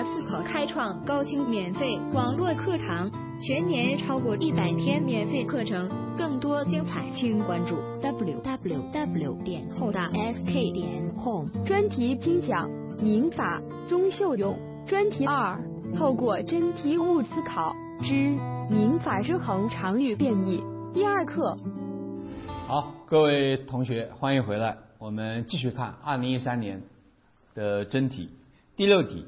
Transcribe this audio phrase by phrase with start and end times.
[0.00, 3.10] 大思考开创高清免费网络课堂，
[3.42, 12.70] 全年超过一百天免费课程，更多精彩，请关注 www 点后大 sk 点 home 专题精讲
[13.02, 13.60] 民法
[13.90, 15.60] 钟秀勇专题二，
[15.94, 18.14] 透过真题物思考之
[18.70, 20.62] 民法之恒常律变异
[20.94, 21.58] 第二课。
[22.66, 26.80] 好，各位同学，欢迎回来，我们继续看二零一三年
[27.54, 28.30] 的真题
[28.76, 29.26] 第六题。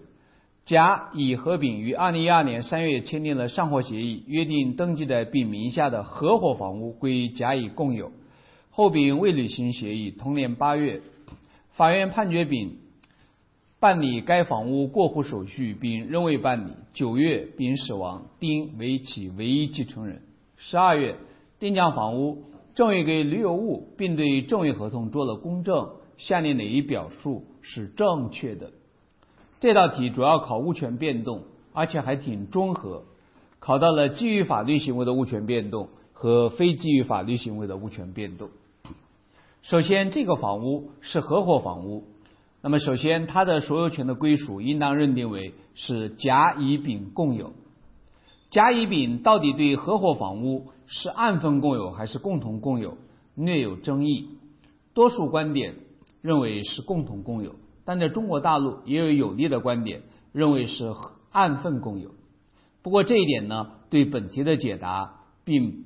[0.64, 8.12] 甲、乙和丙于二零一二年三月签订了上货协议，约定登记在丙名下的合伙房屋归甲、乙共有。
[8.70, 11.02] 后丙未履行协议，同年八月，
[11.72, 12.78] 法院判决丙
[13.80, 16.72] 办理该房屋过户手续，并仍未办理。
[16.94, 20.22] 九月，丙死亡，丁为其唯一继承人。
[20.56, 21.16] 十二月，
[21.58, 22.44] 丁将房屋
[22.74, 25.90] 赠与给吕有物，并对赠与合同做了公证。
[26.18, 28.70] 下列哪一表述是正确的？
[29.62, 33.04] 这道题主要考物权变动，而且还挺综合，
[33.60, 38.48] 考到了基于法律行为的物权变动和非基于法律行为的物权变动。
[39.62, 42.02] 首先，这个房屋是合伙房屋，
[42.60, 47.52] 那么首先它的所有权的归属应当认定为是甲、乙、丙共有。
[48.50, 52.98] 甲、乙、丙到底对合伙房屋是按份共有还是共同共有，
[53.36, 54.26] 略有争议。
[54.92, 55.76] 多数观点
[56.20, 57.54] 认为是共同共有。
[57.92, 60.00] 但在中国大陆也有有利的观点，
[60.32, 60.94] 认为是
[61.30, 62.14] 按份共有。
[62.80, 65.84] 不过这一点呢，对本题的解答并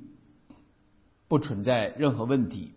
[1.27, 2.71] 不存在任何问题。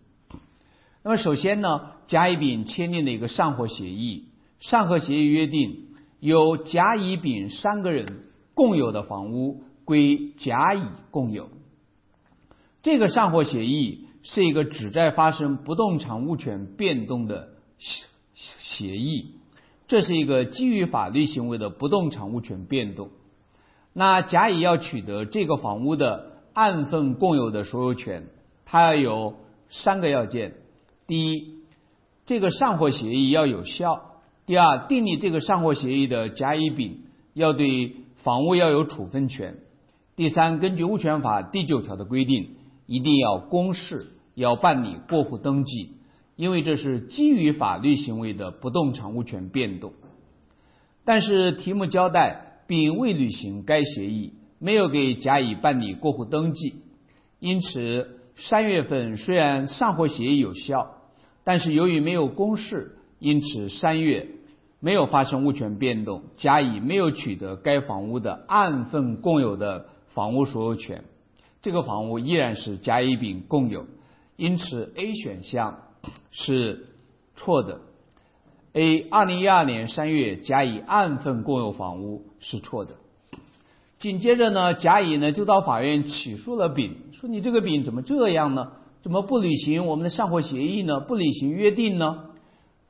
[1.01, 4.25] 那么首先呢，甲乙丙签订的一个上货协议，
[4.59, 11.47] 上货协议约定由甲乙丙三个人共有的房屋归甲乙共有。
[12.83, 17.53] 这个上货协议是一个旨在发生不动产物权变动的。
[18.71, 19.35] 协议，
[19.87, 23.09] 这是一个基于法律行为的不动产物权变动。
[23.93, 28.27] 那甲乙要取得这个房屋的按份共有的所有权，
[28.65, 29.35] 它要有
[29.69, 30.53] 三个要件：
[31.07, 31.55] 第一，
[32.25, 33.99] 这个上货协议要有效；
[34.45, 37.01] 第二，订立这个上货协议的甲乙丙
[37.33, 39.55] 要对房屋要有处分权；
[40.15, 42.55] 第三，根据物权法第九条的规定，
[42.85, 45.97] 一定要公示，要办理过户登记。
[46.41, 49.93] 因为这是基于法律行为的不动产物权变动，
[51.05, 56.77] 但是题目交代并未履行该协议，没有给甲乙办理过户登记，
[57.37, 60.95] 因此三月份虽然上货协议有效，
[61.43, 64.27] 但是由于没有公示，因此三月
[64.79, 69.85] 没有发生物权变动，甲乙没有取得该房屋的按份共有的
[70.15, 71.03] 房屋所有权，
[71.61, 73.85] 这个房屋依然是甲乙丙共有，
[74.37, 75.83] 因此 A 选项。
[76.31, 76.87] 是
[77.35, 77.79] 错的。
[78.73, 82.95] A，二零一二年三月甲乙按份共有房屋是错的。
[83.99, 88.71] 紧接着呢，甲乙呢就到法院起诉了丙，说你这个丙怎么这样呢？
[89.01, 91.01] 怎么不履行我们的上货协议呢？
[91.01, 92.25] 不履行约定呢？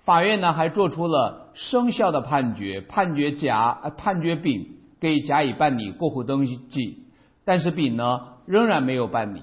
[0.04, 7.06] 法院呢还做出了生效的判决，判决甲判决丙给甲乙办理过户登记，
[7.44, 9.42] 但是丙呢仍然没有办理。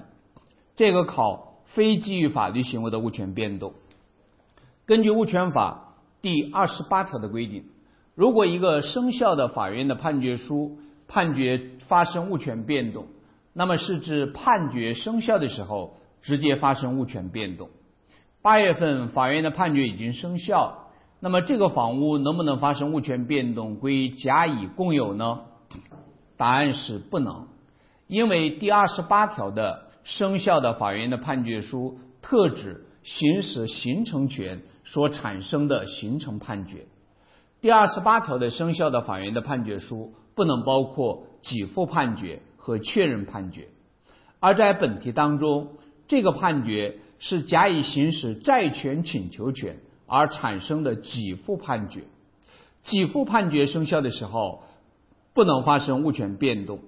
[0.77, 1.48] 这个考。
[1.73, 3.73] 非基于法律行为的物权变动，
[4.87, 7.65] 根据物权法第二十八条的规定，
[8.15, 13.05] 如果一个生效的法院的判决书判决发生物权变动，
[13.53, 17.69] 那么是指判决生效的时候直接发生物权变动。
[18.41, 25.41] 八月份法院的判决已经生效，那么这个房屋能不能发生物权变动归甲乙共有呢？
[26.35, 27.47] 答案是不能，
[28.07, 29.88] 因为第二十八条的。
[30.09, 36.87] 生效的法院的判决书特指行使形成权所产生的形成判决。
[37.61, 43.67] 第二十八条的生效的法院的判决书不能包括给付判决和确认判决。
[44.39, 45.73] 而在本题当中，
[46.07, 49.77] 这个判决是甲乙行使债权请求权
[50.07, 52.05] 而产生的给付判决。
[52.83, 54.63] 给付判决生效的时候，
[55.35, 56.79] 不能发生物权变动。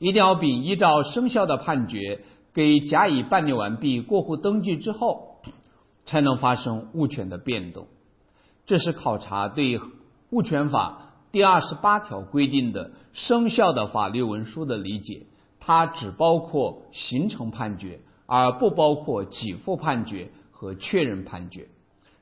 [0.00, 2.22] 一定要丙依照生效的判决
[2.54, 5.42] 给甲乙办理完毕过户登记之后，
[6.06, 7.86] 才能发生物权的变动。
[8.64, 9.78] 这是考察对
[10.30, 15.26] 物权法第二十八条规定的生效的法律文书的理解，
[15.60, 21.68] 它只包括形成判决，而不包括给付判决和确认判决。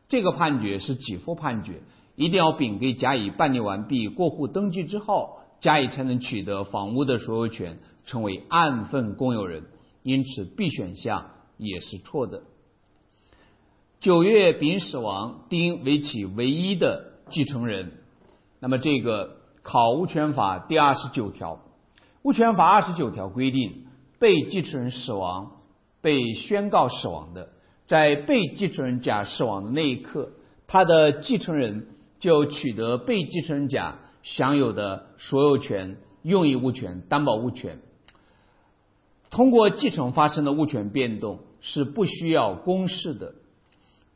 [0.08, 1.82] 这个判决是给付判决，
[2.16, 5.37] 一定要丙给甲乙办理完毕过户登记之后。
[5.60, 9.64] 甲乙才能取得房屋的所有权，成为按份共有人，
[10.02, 12.42] 因此 B 选项也是错的。
[14.00, 17.92] 九月丙死亡，丁为其唯一的继承人，
[18.60, 21.60] 那么这个考物权法第二十九条，
[22.22, 23.86] 物权法二十九条规定，
[24.20, 25.56] 被继承人死亡、
[26.00, 27.48] 被宣告死亡的，
[27.88, 30.30] 在被继承人甲死亡的那一刻，
[30.68, 31.88] 他的继承人
[32.20, 33.98] 就取得被继承人甲
[34.36, 37.78] 享有的所有权、用益物权、担保物权。
[39.30, 43.34] 通过继承发生的物权变动是不需要公示的，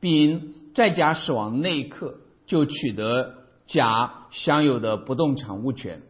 [0.00, 3.34] 丙在甲死亡那一刻就取得
[3.66, 6.02] 甲享有的不动产物权。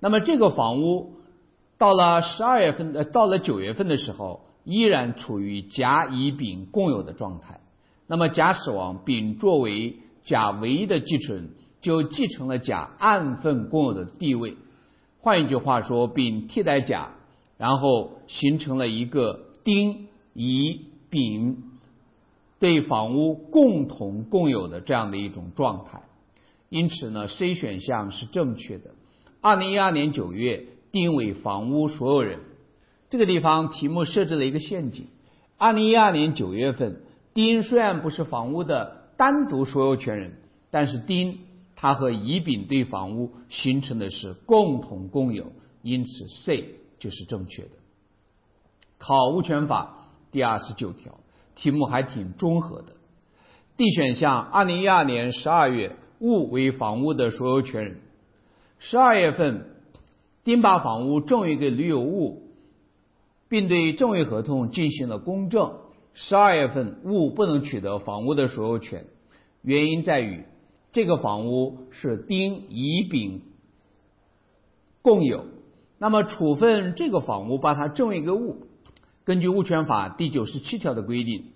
[0.00, 1.14] 那么这个房屋
[1.78, 7.60] 到了十二月份，呃，到了九月份的时候，依然处于甲、乙、丙共有的状态。
[8.08, 11.50] 那么甲死亡，丙作为甲唯一的继承，
[11.82, 14.56] 就继承了甲按份共有的地位。
[15.20, 17.16] 换一句话说，丙替代甲。
[17.58, 21.62] 然后形成了一个丁、乙、丙
[22.58, 26.02] 对房屋共同共有的这样的一种状态，
[26.70, 28.90] 因此呢，C 选项是正确的。
[29.40, 32.40] 二零一二年九月，丁为房屋所有人。
[33.10, 35.06] 这个地方题目设置了一个陷阱。
[35.56, 37.02] 二零一二年九月份，
[37.32, 40.38] 丁虽然不是房屋的单独所有权人，
[40.72, 41.38] 但是丁
[41.82, 45.50] 他和乙、丙对房屋形成的是共同共有，
[45.82, 46.76] 因此 C。
[47.00, 47.70] 就是正确的。
[48.96, 51.18] 考物权法第二十九条
[51.56, 52.92] 题目还挺综合的。
[53.76, 57.98] D 选项，二零一二年十二月，物为房屋的所有权人。
[58.78, 59.74] 十二月份，
[60.44, 62.44] 丁把房屋赠与给女友物，
[63.48, 65.80] 并对赠与合同进行了公证。
[66.14, 69.06] 十二月份，物不能取得房屋的所有权，
[69.62, 70.44] 原因在于
[70.92, 73.42] 这个房屋是丁、乙、丙
[75.00, 75.46] 共有。
[75.98, 78.66] 那么处分这个房屋，把它赠为一个物。
[79.24, 81.46] 根据物权法第九十七条的规定，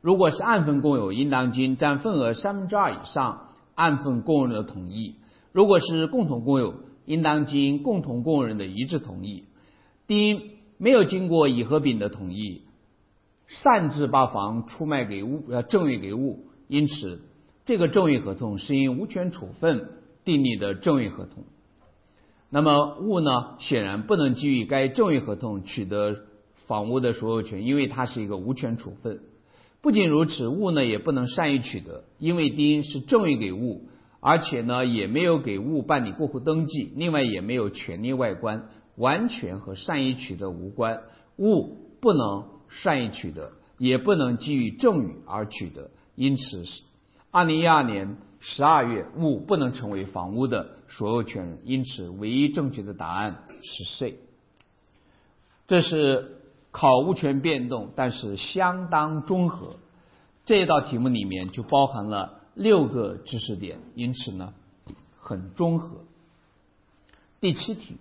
[0.00, 5.16] 如果是按份共有，应当经占份额三分之二以上按份共有的同意；
[5.52, 9.44] 如果是共同共有，应当经共同共有人的一致同意。
[10.06, 12.62] 丁没有经过乙和丙的同意，
[13.48, 17.22] 擅自把房出卖给物，呃，赠与给物，因此
[17.66, 19.88] 这个赠与合同是因无权处分
[20.24, 21.44] 订立的赠与合同。
[22.48, 26.16] 那么物呢，显然不能基于该赠与合同取得
[26.66, 29.20] 房屋的所有权，因为它是一个无权处分。
[29.82, 33.88] 不仅如此，物呢也不能善意取得，因为丁是赠与给物，
[34.20, 41.02] 而且呢也没有给物办理过户登记，另外也没有权利外观，完全和善意取得无关。
[41.36, 46.82] 物不能善意取得，也不能基于赠与而取得，因此是
[47.36, 48.16] 二零一二年。
[48.40, 54.18] 十二月，物不能成为房屋的所有权人，因此唯一正确的答案是 C。
[55.66, 56.38] 这是
[56.70, 59.76] 考物权变动，但是相当综合。
[60.46, 64.54] 这道题目里面就包含了六个知识点，因此呢
[65.18, 65.98] 很综合。
[67.40, 67.96] 第七题，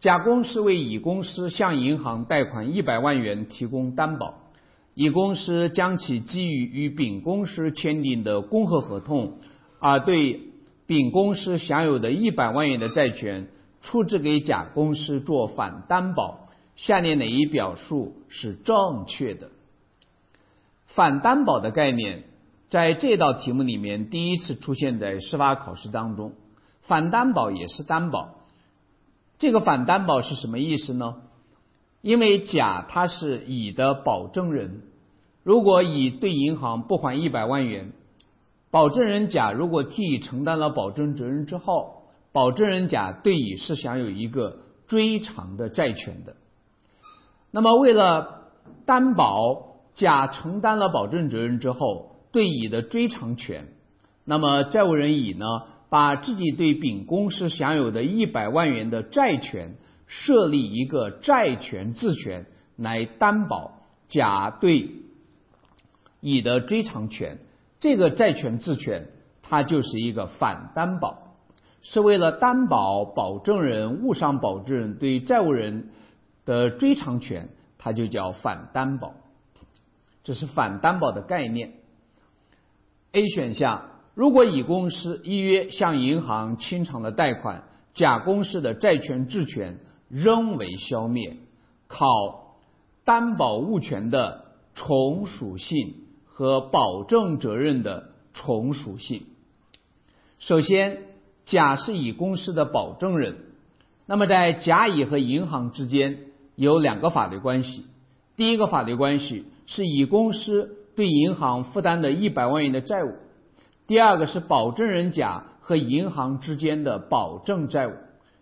[0.00, 4.34] 甲公司为乙公司向银行贷款一百万元提供担保。
[4.94, 9.38] 乙公司将其基于与丙公司签订的公合合同，
[9.78, 10.40] 而对
[10.86, 13.48] 丙公司享有的一百万元的债权
[13.80, 16.48] 出资给甲公司做反担保。
[16.76, 19.50] 下列哪一表述是正确的？
[20.88, 22.24] 反担保的概念
[22.70, 26.32] 在这道题目里面第一次出现在司法考试当中。
[26.82, 28.34] 反担保也是担保，
[29.38, 31.16] 这个反担保是什么意思呢？
[32.02, 34.82] 因为甲他是乙的保证人，
[35.44, 37.92] 如果乙对银行不还一百万元，
[38.72, 46.34] 保证人甲如果替乙承担了保证责任之后，保证人甲对乙是享有一个追偿的债权的。
[47.52, 48.50] 那么为了
[48.84, 53.68] 担保甲承担了保证责任之后对乙的追偿权，
[54.24, 55.46] 那么债务人乙呢，
[55.88, 59.76] 把自己对丙公司享有的一百万元的债权。
[60.14, 62.44] 设立一个债权质权
[62.76, 63.78] 来担保
[64.08, 64.90] 甲对
[66.20, 67.38] 乙的追偿权，
[67.80, 69.08] 这个债权质权
[69.40, 71.38] 它就是一个反担保，
[71.80, 75.88] 是为了担保保证人、物上保证人对债务人
[76.44, 79.14] 的追偿权，它就叫反担保，
[80.22, 81.72] 这是反担保的概念。
[83.12, 87.64] A 选项，如果乙公司依约向银行清偿了贷款，
[87.94, 89.78] 甲公司的债权质权。
[90.12, 91.38] 仍为消灭，
[91.88, 92.58] 考
[93.02, 95.94] 担保物权的从属性
[96.26, 99.24] 和保证责任的从属性。
[100.38, 100.98] 首先，
[101.46, 103.38] 甲是乙公司的保证人，
[104.04, 106.26] 那么在甲乙和银行之间
[106.56, 107.86] 有两个法律关系。
[108.36, 113.14] 第一个法律关系是乙公司对银行负担的一百万元的债务，
[113.86, 117.92] 第二个是保证人甲和银行之间的保证债务，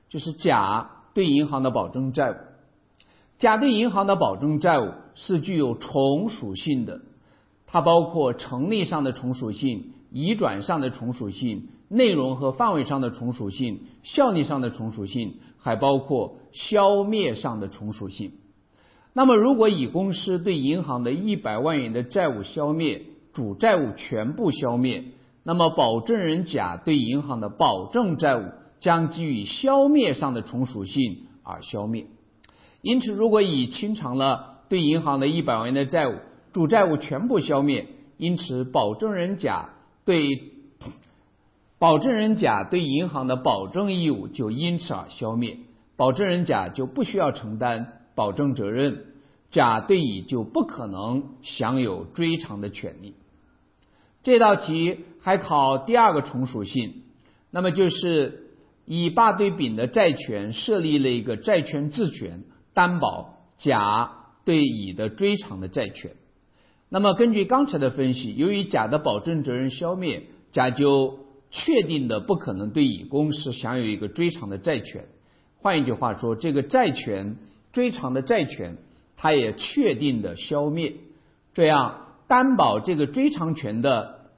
[0.09, 2.35] 就是甲对银行的保证债务。
[3.39, 7.01] 甲对银行的保证债务是具有从属性的，
[7.67, 18.33] 它包括成立上的从属性、移转上的从属性、内容和范围上的从属性、效力上的从属性，还包括消灭上的从属性。
[19.13, 23.03] 那么，如果乙公司对银行的一百万元的债务消灭，
[23.33, 25.05] 主债务全部消灭，
[25.43, 28.43] 那么保证人甲对银行的保证债务
[28.81, 32.07] 将基于消灭上的从属性而消灭。
[32.83, 36.17] 因此，如果乙清偿了对银行的一百万元的债务，
[36.53, 39.71] 主债务全部消灭，因此保证人甲
[40.05, 40.27] 对
[41.79, 45.59] 保证人甲对银行的保证义务就因此而消灭，
[45.97, 47.97] 保证人甲就不需要承担。
[48.17, 49.07] 保证责任，
[49.51, 53.15] 甲对乙就不可能享有追偿的权利。
[54.23, 57.03] 这道题还考第二个从属性，
[57.51, 58.50] 那么就是
[58.85, 62.45] 乙霸对丙的债权设立了一个债权质权，
[62.75, 64.13] 担保甲
[64.45, 66.13] 对乙的追偿的债权。
[66.89, 71.21] 那么根据刚才的分析，由于甲的保证责任消灭，甲就
[71.51, 75.07] 确定的不可能对乙公司享有一个追偿的债权。
[75.57, 77.37] 换一句话说，这个债权。
[77.73, 78.79] 追偿的债权，
[79.17, 80.95] 它也确定的消灭，
[81.55, 84.29] 这样担保这个追偿权的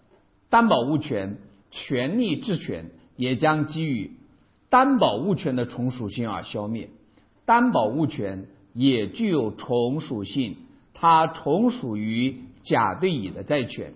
[0.50, 1.38] 担保物权
[1.70, 4.18] 权利质权也将基于
[4.72, 6.88] 担保物权的从属性而消灭。
[7.44, 10.56] 担保物权也具有从属性，
[10.94, 13.92] 它从属于甲对乙的债权，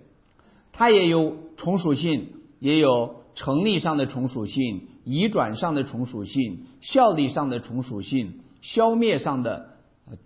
[0.75, 2.28] 它也有从属性，
[2.61, 8.40] 也有成立上的从属性、移转上的从属性、效力上的从属性。
[8.61, 9.76] 消灭上的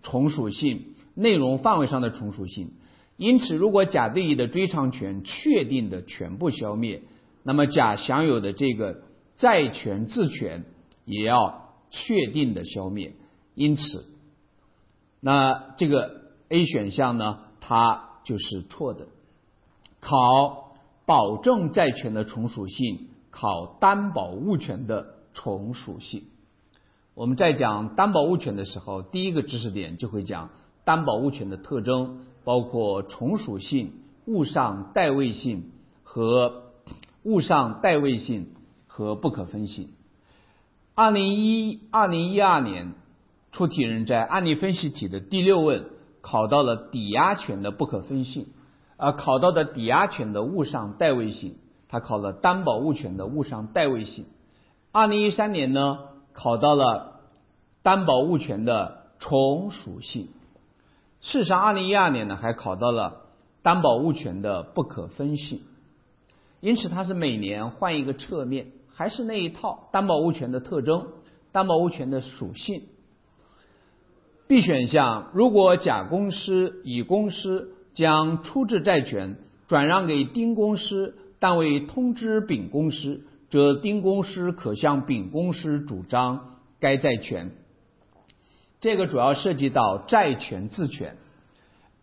[0.02, 2.71] 从属性，内容范围上的从属性。
[3.19, 7.02] 因此，如果甲对乙的追偿权确定的全部消灭，
[7.42, 9.02] 那么甲享有的这个
[9.40, 10.64] 债权质权
[11.04, 13.14] 也要确定的消灭。
[13.54, 14.04] 因此，
[15.18, 16.20] 那这个
[16.50, 19.09] A 选项呢，它就是错的。
[19.99, 20.75] 考
[21.06, 26.25] 保证债权的从属性，考担保物权的从属性。
[27.14, 30.50] 我们在讲担保物权的时候，第一个知识点就会讲
[30.85, 33.92] 担保物权的特征，包括从属性、
[34.26, 35.70] 物上代位性
[36.02, 36.73] 和
[37.25, 38.54] 物上代位性
[39.04, 39.90] 和不可分性。
[40.95, 42.92] 二零一二零一二年
[43.52, 45.87] 出题人在案例分析题的第六问
[46.21, 48.47] 考到了抵押权的不可分性，
[48.97, 51.57] 而考到的抵押权的物上代位性，
[51.88, 54.26] 他考了担保物权的物上代位性。
[54.92, 55.99] 二零一三年呢，
[56.33, 57.09] 考到了。
[57.83, 60.28] 担保物权的从属性，
[61.23, 63.23] 事实上，二零一二年呢还考到了
[63.62, 65.62] 担保物权的不可分性，
[66.61, 68.66] 因此它是每年换一个侧面，
[69.00, 71.07] 还是那一套担保物权的特征、
[71.52, 72.83] 担保物权的属性。
[74.47, 79.38] B 选项，如果甲公司、乙公司将出质债权
[79.69, 87.52] 转让给丁公司，但未通知丙公司，则丁公司可向丙公司主张该债权。
[88.83, 91.16] 这个主要涉及到债权自权。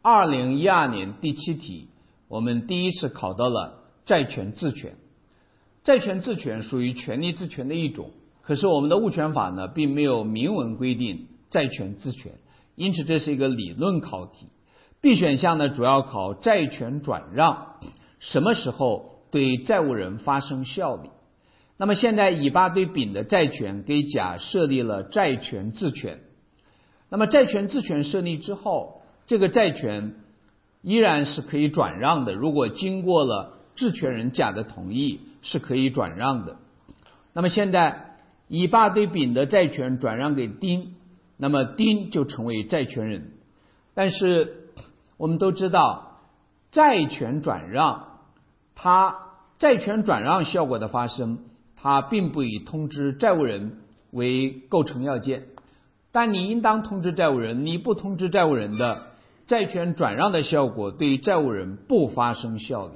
[0.02, 1.90] 二零一二年第七题，
[2.28, 4.96] 我们第一次考到了债权自权。
[5.88, 12.34] 债权质权属于权利质权的一种，可是我们的物权法呢，并没有明文规定债权质权，
[12.76, 14.48] 因此这是一个理论考题。
[15.00, 17.76] B 选项呢，主要考债权转让
[18.20, 21.10] 什么时候对债务人发生效力。
[21.78, 26.20] 那么现在乙八对丙的债权给甲设立了债权质权。
[27.10, 30.16] 那么债权质权设立之后，这个债权
[30.82, 32.34] 依然是可以转让的。
[32.34, 36.58] 如果经过了质权人甲的同意，是可以转让的。
[37.34, 38.18] 那么现在
[38.50, 40.96] 乙把对丙的债权转让给丁，
[41.38, 43.32] 那么丁就成为债权人。
[43.94, 44.72] 但是
[45.16, 46.20] 我们都知道，
[46.72, 48.20] 债权转让，
[48.76, 49.16] 它
[49.58, 51.40] 债权转让效果的发生，
[51.78, 53.78] 它并不以通知债务人
[54.12, 55.46] 为构成要件。
[56.12, 59.04] 但你应当通知债务人，你不通知债务人的
[59.48, 62.94] 债权转让的效果对债务人不发生效力。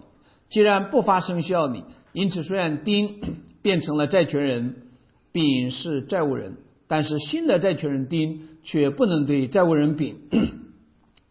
[0.49, 3.21] 既然不发生效力，因此虽然丁
[3.61, 4.87] 变成了债权人，
[5.31, 10.17] 丙是债务人，但是新的债权人丁却不能对债务人丙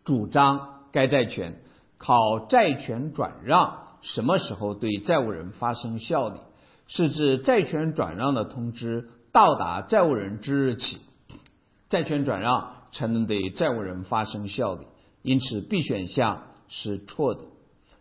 [0.04, 1.60] 主张该债权。
[1.98, 6.40] 考债权转让什么时候对债务人发生效力？
[6.86, 10.96] 是指债权转让的通知到达债务人之日起。
[11.90, 14.86] 债权转让才能对债务人发生效力，
[15.22, 17.42] 因此 B 选项是错的。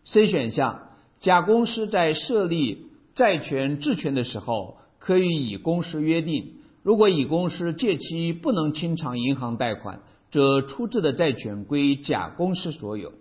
[0.06, 0.89] C 选项，
[1.22, 13.12] 甲公司在设立债权质权的时候，可与乙公司约定，如果乙公司借期不能清偿银行贷款，则出质的债权归甲公司所有。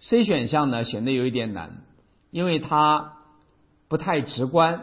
[0.00, 1.82] C 选项呢显得有一点难，
[2.30, 3.14] 因为它
[3.88, 4.82] 不太直观，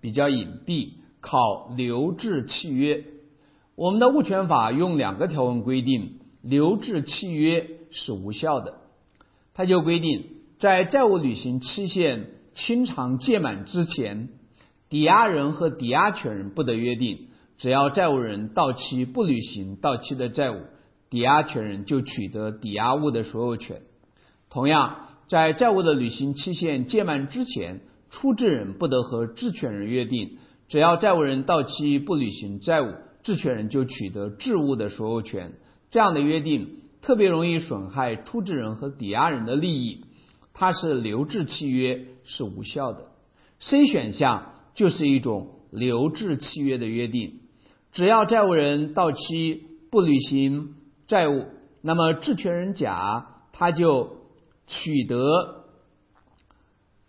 [0.00, 3.04] 比较隐蔽，考留置契约。
[3.74, 8.78] 我们的物权法用两个条文规定，留置契约是无效的。
[9.52, 10.33] 它就规定，
[10.64, 14.30] 在债务履行期限清偿届满之前，
[14.88, 17.26] 抵押人和抵押权人不得约定。
[17.58, 20.62] 只要债务人到期不履行到期的债务，
[21.10, 23.82] 抵押权人就取得抵押物的所有权。
[24.48, 30.38] 同样，在债务的履行期限届满之前，出质人不得和质权人约定。
[30.68, 32.86] 只要债务人到期不履行债务，
[33.22, 35.52] 质权人就取得质物的所有权。
[35.90, 40.06] 这样的约定特别容易损害出质人和抵押人的利益，
[40.54, 43.08] 它是留置契约是无效的。
[43.60, 47.40] C 选项就是一种留置契约的约定。
[47.92, 50.74] 只要债务人到期不履行
[51.06, 51.46] 债务，
[51.82, 54.16] 那么质权人甲他就
[54.66, 55.64] 取得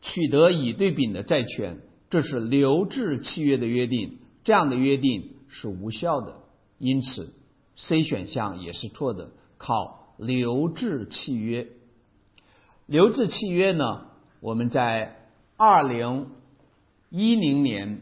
[0.02, 6.36] 取得乙对丙的债权，这是留置契约的约定，这样的约定是无效的。
[6.78, 7.34] 因此
[7.78, 9.32] ，C 选项也是错的。
[9.58, 11.68] 考留置契约，
[12.86, 14.06] 留置契约呢？
[14.40, 15.18] 我们在
[15.58, 16.28] 二零
[17.10, 18.02] 一零年。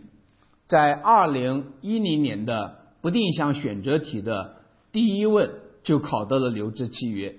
[0.65, 4.55] 在二零一零年的不定向选择题的
[4.91, 5.51] 第一问
[5.83, 7.35] 就考到了留置契约，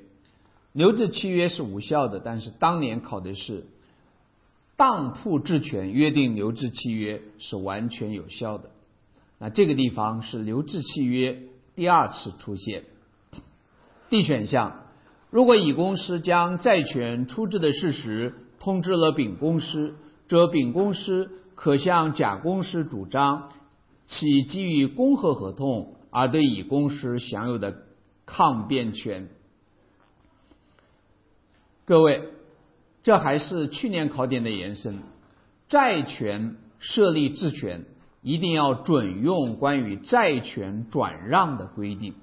[0.72, 3.66] 留置契约是无效的，但是当年考的是
[4.76, 8.70] 当铺质权约定留置契约是完全有效的。
[9.38, 11.42] 那这个地方是留置契约
[11.74, 12.84] 第二次出现。
[14.10, 14.83] D 选项，
[15.34, 19.96] 如果乙公司将债权出质的事实通知了丙公司，
[20.28, 21.28] 则丙公司。
[21.56, 23.50] 可向甲公司主张
[24.08, 27.82] 其基于公合合同而对乙公司享有的
[28.26, 29.28] 抗辩权。
[31.84, 32.28] 各位，
[33.02, 34.98] 这还是去年考点的延伸。
[35.68, 37.84] 债权设立质权，
[38.20, 42.14] 一定要准用关于债权转让的规定。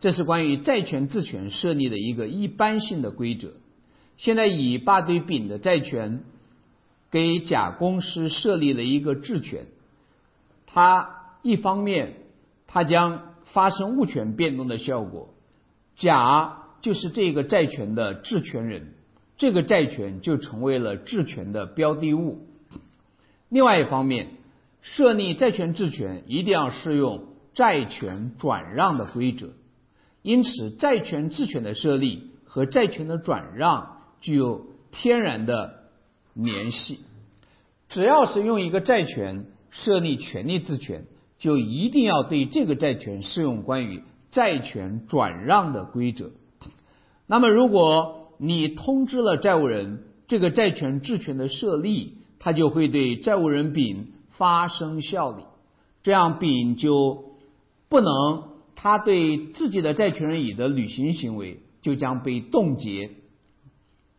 [0.00, 3.52] 这是关于债权质权设立的一个一般性的规则。
[4.16, 6.24] 现在乙把对丙的债权。
[7.08, 9.68] 给甲公司设立了一个质权，
[10.66, 12.16] 它一方面
[12.66, 15.32] 它将发生物权变动的效果，
[15.94, 18.94] 甲就是这个债权的质权人，
[19.38, 22.48] 这个债权就成为了质权的标的物。
[23.48, 24.30] 另外一方面，
[24.82, 29.50] 设立债权质权一定要适用债权转让的规则，
[30.26, 35.86] 因此债权质权的设立和债权的转让具有天然的。
[36.38, 36.98] 联系，
[37.88, 41.06] 只要是用一个债权设立权利质权，
[41.38, 46.32] 就一定要对这个债权适用关于债权转让的规则。
[47.26, 55.44] 那么，如果你通知了债务人这个债权质权的设立，它就会对债务人丙发生效力，
[56.02, 57.24] 这样丙就
[57.88, 58.42] 不能
[58.86, 63.10] 他对自己的债权人乙的履行行为就将被冻结。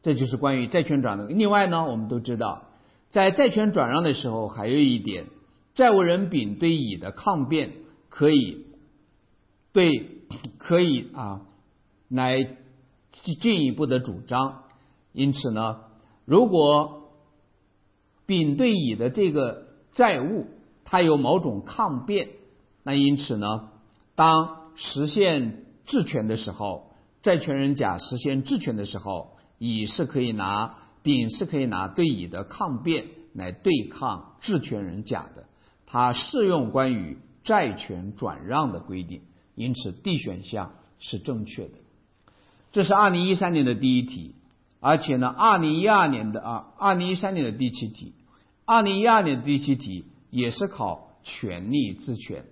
[0.03, 1.29] 这就是关于债权转让。
[1.29, 2.63] 另外呢，我们都知道，
[3.09, 5.27] 在债权转让的时候，还有一点，
[5.73, 7.75] 债务人丙对乙的抗辩
[8.09, 8.65] 可以
[9.71, 10.19] 对
[10.59, 11.43] 可以啊
[12.09, 12.57] 来
[13.39, 14.63] 进一步的主张。
[15.13, 15.77] 因此呢，
[16.25, 17.13] 如果
[18.25, 20.47] 丙对乙的这个债务
[20.83, 22.31] 它有某种抗辩，
[22.83, 23.69] 那因此呢，
[24.15, 29.35] 当实现质权的时候，债权人甲实现质权的时候。
[29.59, 35.45] 乙是可以拿，丙是可以拿对乙的抗辩来对抗质权人甲的，
[35.87, 39.23] 它适用关于债权转让的规定，
[39.55, 41.71] 因此 D 选项是正确的。
[42.71, 44.35] 这是二零一三年的第一题，
[44.79, 48.13] 而且呢，二零一二年的啊，二零一三年的第七题，
[48.65, 52.45] 二零一二年的第七题也是考权利质权。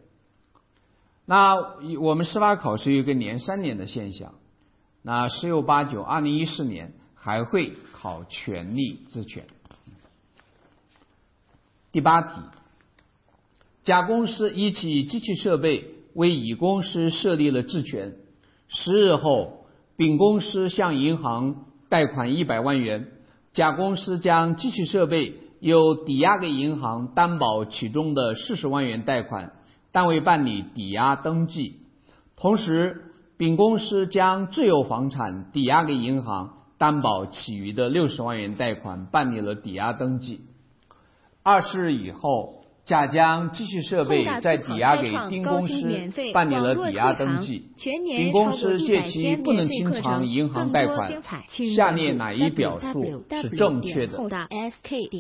[1.26, 1.56] 那
[2.00, 4.36] 我们司法考试有一个连三年的现象。
[5.02, 9.46] 那十有八九，二零一四年还会考权利质权。
[11.92, 12.42] 第八题，
[13.84, 18.16] 甲公司一其机器设备为乙公司设立了质权，
[18.68, 23.12] 十日后，丙公司向银行贷款一百万元，
[23.54, 29.54] 甲公司将机器设备又抵押给银行担保其中的四十万元贷款，
[29.96, 31.78] 但未办理抵押登记，
[32.36, 33.14] 同时。
[33.38, 40.40] 丙公司将自有房产抵押给银行，担保其余的六十万元贷款，办理了抵押登记。
[41.44, 45.74] 二十日以后，甲将机器设备再抵押给丁公司，
[46.34, 47.72] 办理了抵押登记。
[47.76, 51.12] 丙公司借其不能清偿银行贷款，
[51.76, 53.04] 下列哪一表述
[53.42, 54.18] 是正确的？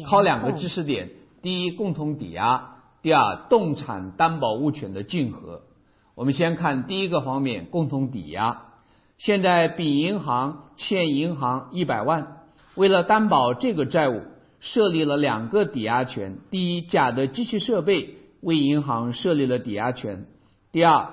[0.07, 1.09] 考两个知识点：
[1.41, 2.74] 第一，共同抵押；
[3.05, 5.61] 第二，动产担保物权的竞合。
[6.15, 8.63] 我们先看第一个方面，共同抵押。
[9.19, 12.37] 现在丙银行欠银行一百万，
[12.73, 14.23] 为了担保这个债务。
[14.59, 20.25] 设立了两个抵押权：第一，甲的机器设备为银行设立了抵押权；
[20.71, 21.09] 第二，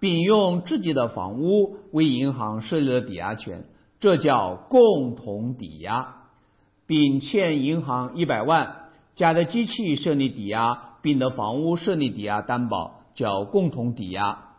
[0.00, 3.66] 丙用自己的房屋为银行设立了抵押权，
[4.00, 6.16] 这叫共同抵押。
[6.88, 14.54] 丙欠银行一百万，甲的机器设立抵押，并的房屋设立抵押担保，叫共同抵押。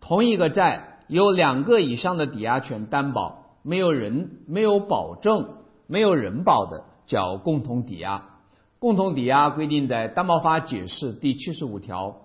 [0.00, 5.56] 同一个债有两个以上的抵押权担保，没有人没有保证。
[5.88, 8.24] 没有人保的叫共同抵押。
[8.80, 12.22] 共同抵押规定在担保法解释第七十五条。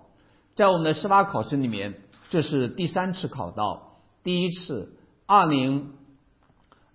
[0.56, 1.94] 在我们的司法考试里面，
[2.30, 3.98] 这是第三次考到。
[4.24, 5.92] 第一次二零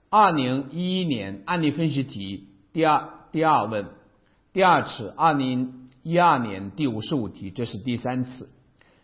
[0.10, 3.86] 二零一一年案例分析题第二第二问，
[4.52, 8.50] 第二次二零一二年第五十五题，这是第三次。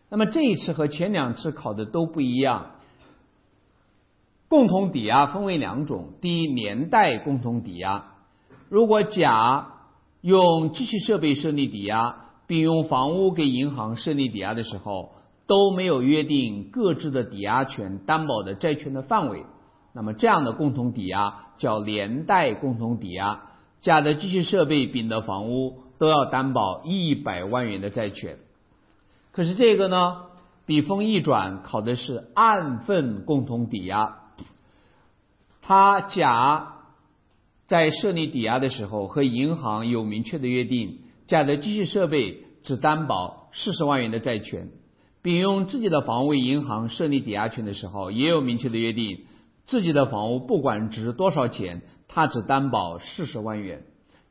[0.09, 2.75] 那么这一次和前两次考的都不一样。
[4.47, 8.13] 共同抵押分为两种，第一，连带共同抵押。
[8.69, 9.67] 如果甲
[10.21, 12.15] 用机器设备设立抵押，
[12.47, 15.11] 并用房屋给银行设立抵押的时候，
[15.45, 19.43] 都没有约定各自的抵押权担保的债权的范围，
[19.91, 23.41] 那么这样的共同抵押叫连带共同抵押。
[23.81, 28.37] 甲的机器设备、丙的房屋都要担保一百万元的债权。
[29.31, 30.23] 可是这个呢，
[30.65, 34.19] 笔锋一转，考的是按份共同抵押。
[35.61, 36.73] 他甲
[37.67, 44.69] 在设立抵押的时候和银行有明确的约定，甲的机器设备只担保四十万元的债权，
[45.21, 49.25] 并用自己的房屋为银行设立抵押权的时候，也有明确的约定，
[49.65, 53.83] 自己的房屋不管值多少钱，他只担保四十万元。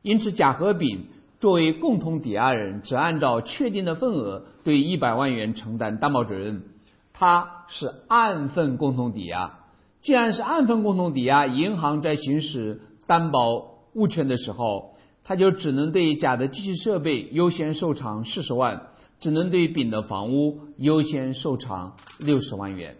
[0.03, 1.07] 因此，甲和丙
[1.43, 6.63] 作为共同抵押人，只按照确定的份额对一百万元承担担保责任，
[7.11, 9.59] 他是按份共同抵押。
[10.01, 18.83] 既然是按份共同抵押，银行在行使担保物权的时候，他就只能对甲的机器设备优先受偿四十万，
[19.19, 22.95] 只能对丙的房屋优先受偿六十万元。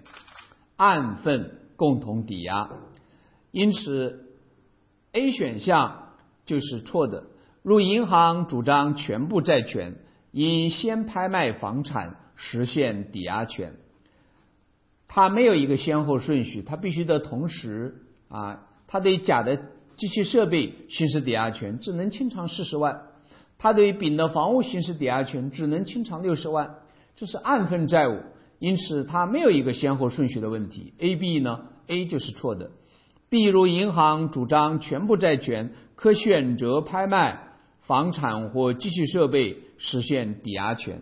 [0.76, 2.70] 按份共同抵押，
[3.52, 4.26] 因此
[5.14, 6.10] A 选项
[6.46, 7.24] 就是错的。
[7.64, 9.96] 如银行主张全部债权，
[10.32, 13.74] 应先拍卖房产实现抵押权。
[15.08, 17.96] 它没有一个先后顺序，它必须得同时
[18.28, 18.68] 啊。
[18.86, 19.56] 他对甲的
[19.96, 23.08] 机器设备行使抵押权，只能清偿四十万；
[23.58, 26.76] 他对丙的房屋行使抵押权，只能清偿六十万。
[27.16, 28.20] 这是按份债务，
[28.60, 30.94] 因此它没有一个先后顺序的问题。
[31.00, 32.72] A、B 呢？A 就是错的。
[33.30, 37.53] B 如银行主张全部债权，可选择拍卖
[37.84, 41.02] 房产或机器设备实现抵押权。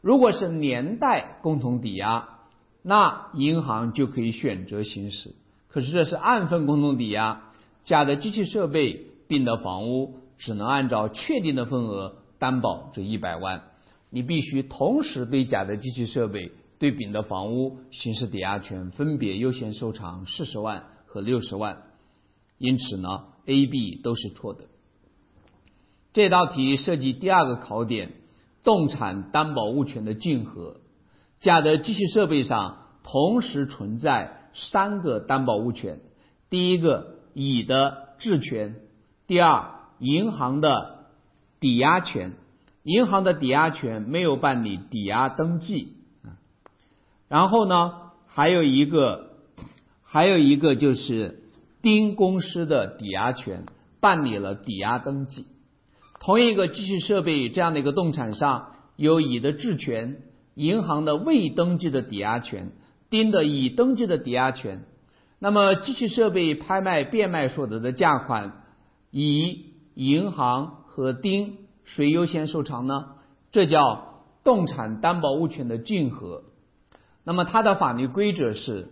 [0.00, 2.36] 如果是连带共同抵押。
[2.82, 5.34] 那银行就可以选择行使，
[5.68, 7.42] 可是这是按份共同抵押，
[7.84, 13.64] 甲的机器设备、丙的房屋只能按照确定的份额担保这一百万，
[14.08, 21.82] 你必须同时对甲的机器设备、对丙的房屋行使抵押权，分别优先受偿四十万和六十万，
[22.56, 24.64] 因此呢，A、B 都是错的。
[26.12, 28.12] 这道题涉及第二个考点：
[28.64, 30.76] 动产担保物权的竞合。
[31.38, 36.00] 甲的机器设备上同时存在三个担保物权：
[36.50, 38.76] 第一个乙的质权，
[39.26, 41.06] 第二银行的
[41.60, 42.32] 抵押权，
[42.82, 45.94] 银行的抵押权没有办理抵押登记。
[47.28, 47.92] 然后呢，
[48.26, 49.30] 还有一个，
[50.02, 51.44] 还有一个就是
[51.80, 53.64] 丁公司的抵押权
[54.00, 55.46] 办理了抵押登记。
[56.20, 60.22] 同一个机器设备这样的一个动产上有乙的质权。
[60.56, 62.72] 银行的未登记的抵押权，
[63.08, 64.84] 丁的已登记的抵押权。
[65.38, 68.64] 那么机器设备拍卖变卖所得的价款，
[69.10, 73.12] 乙、银行和丁谁优先受偿呢？
[73.52, 76.42] 这叫动产担保物权的竞合。
[77.24, 78.88] 那么它的法律规则是：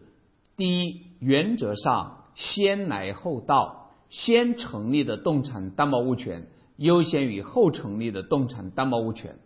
[0.56, 6.46] 第一，原则上先来后到，先成立的动产担保物权
[6.78, 9.36] 优先于后成立的动产担保物权。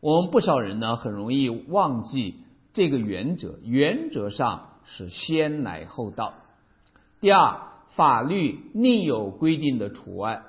[0.00, 2.36] 我们不少人呢，很容易忘记
[2.72, 6.32] 这个原则，原则上是先来后到。
[7.20, 10.42] 第二，法律另有规定的除外。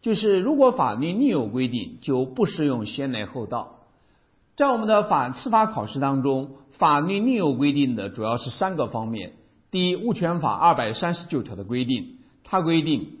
[0.00, 3.80] 就是如果法律另有规定，就不适用先来后到。
[4.56, 9.32] 在我们的法司法考试当中，法律另有规定的主要是三个方面。
[9.72, 13.18] 第一，物权法二百三十九条的规定，它规定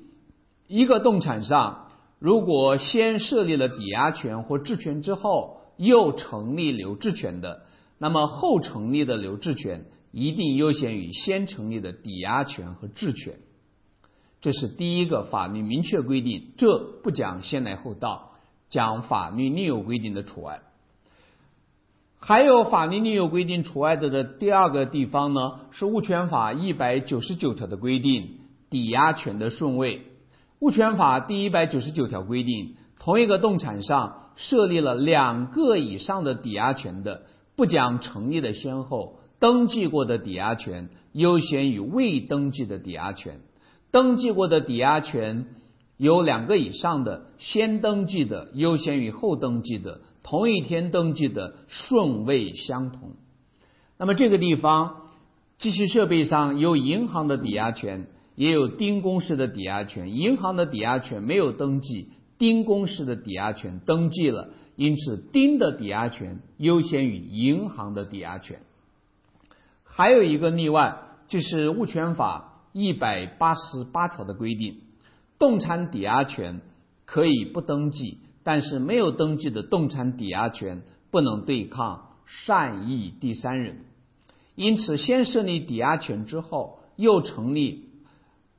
[0.66, 7.64] 一个动产上如果先设立了抵押权或质权之后，又成立留置权的，
[7.98, 13.34] 那么后成立的留置权一定优先于先成立的抵押权和质权。
[14.40, 18.32] 这是第一个法律明确规定，这不讲先来后到，
[18.68, 20.62] 讲法律另有规定的除外。
[22.18, 28.38] 还有法律另有规定除外的的第二个地方呢，是物权法一百九十九条的规定，
[28.70, 30.06] 抵押权的顺位。
[30.64, 43.40] 物权法第一百九十九条规定，同一个动产上设立了两个以上的抵押权的，不讲成立的先后，登记过的抵押权优先于未登记的抵押权。
[43.90, 45.48] 登记过的抵押权
[45.98, 50.00] 有两个以上的，先登记的优先于后登记的。
[50.22, 53.10] 同一天登记的顺位相同，
[53.98, 55.10] 那么这个地方，
[55.58, 60.14] 机器设备上有银行的抵押权，也有丁公司的抵押权。
[60.16, 68.60] 银行的抵押权没有登记，丁公司的抵押权登记了，因此丁的抵押权优先于银行的抵押权。
[69.82, 74.78] 还有一个例外，就是物权法一百八十八条的规定，
[75.38, 76.60] 动产抵押权
[77.04, 78.18] 可以不登记。
[78.46, 83.86] 但是没有登记的动产抵押权不能对抗善意第三人，
[84.54, 87.86] 因此先设立抵押权之后，又成立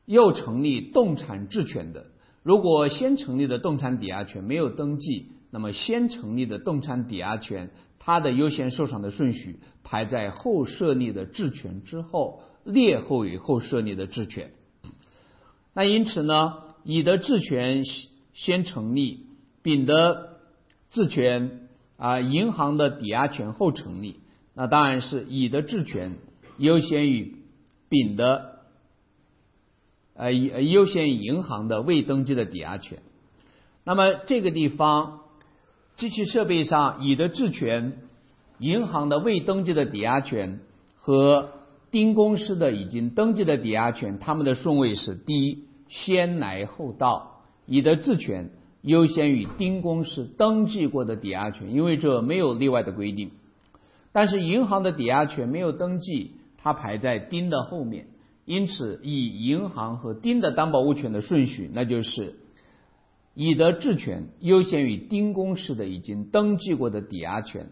[0.05, 2.07] 又成立动产质权的。
[2.43, 14.51] 如果先成立的动产抵押权没有登记，那么先成立的动产抵押权它的优先受偿的顺序排在后设立的质权之后，列后于后设立的质权。
[15.73, 17.83] 那因此呢，乙的质权
[18.33, 19.25] 先成立。
[19.63, 20.37] 丙的
[20.91, 24.19] 质权啊，银行的抵押权后成立，
[24.53, 26.17] 那当然是乙的质权
[26.59, 27.35] 优先于
[27.89, 28.54] 丙的
[30.15, 32.99] 呃优先银行的未登记的抵押权。
[33.83, 35.19] 那么这个地方，
[35.97, 37.97] 机器设备上乙的质权、
[38.57, 40.59] 银行的未登记的抵押权
[40.95, 41.49] 和
[41.91, 48.51] 丁公司的已经登记的抵押权，他们的顺位是第一，先来后到，乙的质权。
[48.81, 53.31] 优先于丁公司登记过的抵押权，因为这没有例外的规定。
[54.11, 58.05] 但是银行的抵押权没有登记，它排在丁的后面。
[58.45, 62.35] 因此，以银行和丁的担保物权的顺序，那就是
[63.33, 67.69] 乙的质权优先于丁公司的已经登记过的抵押权，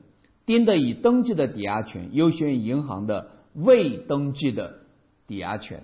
[0.47, 4.79] 丁的已登记的抵押权优先于银行的未登记的
[5.27, 5.83] 抵押权，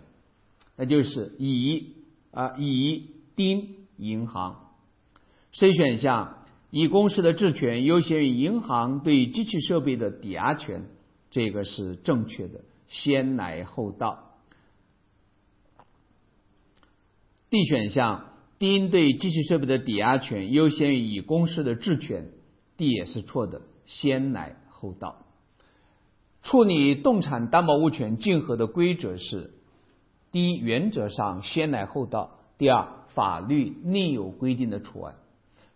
[0.75, 1.93] 那就是乙
[2.32, 4.71] 啊乙丁银行。
[5.52, 10.88] C 选项，乙公司的质权优先于银行对机器设备的抵押权，
[11.30, 14.29] 这个是正确的，先来后到。
[17.50, 18.26] D 选项，
[18.60, 22.30] 丁对机器设备的抵押权优先于乙公司的质权
[22.78, 25.26] ，D 也是错的，先来后到。
[26.44, 29.52] 处理动产担保物权竞合的规则是：
[30.32, 35.16] 第一，原则上先来后到；第二，法律另有规定的除外。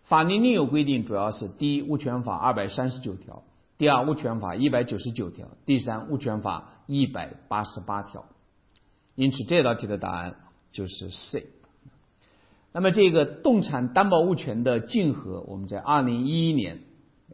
[0.04, 3.42] 法律另有规定，主要是第一，物权法二百三十九条；
[3.78, 8.26] 第二，物权法一百九十九条；第三，物权法一百八十八条。
[9.16, 10.36] 因此，这道题的答案
[10.70, 11.48] 就是 C。
[12.74, 16.80] 那么，这个动产担保物权的竞合，我们在二零一一年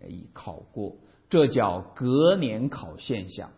[0.07, 0.99] 已考过，
[1.31, 3.51] 这叫隔年考现象。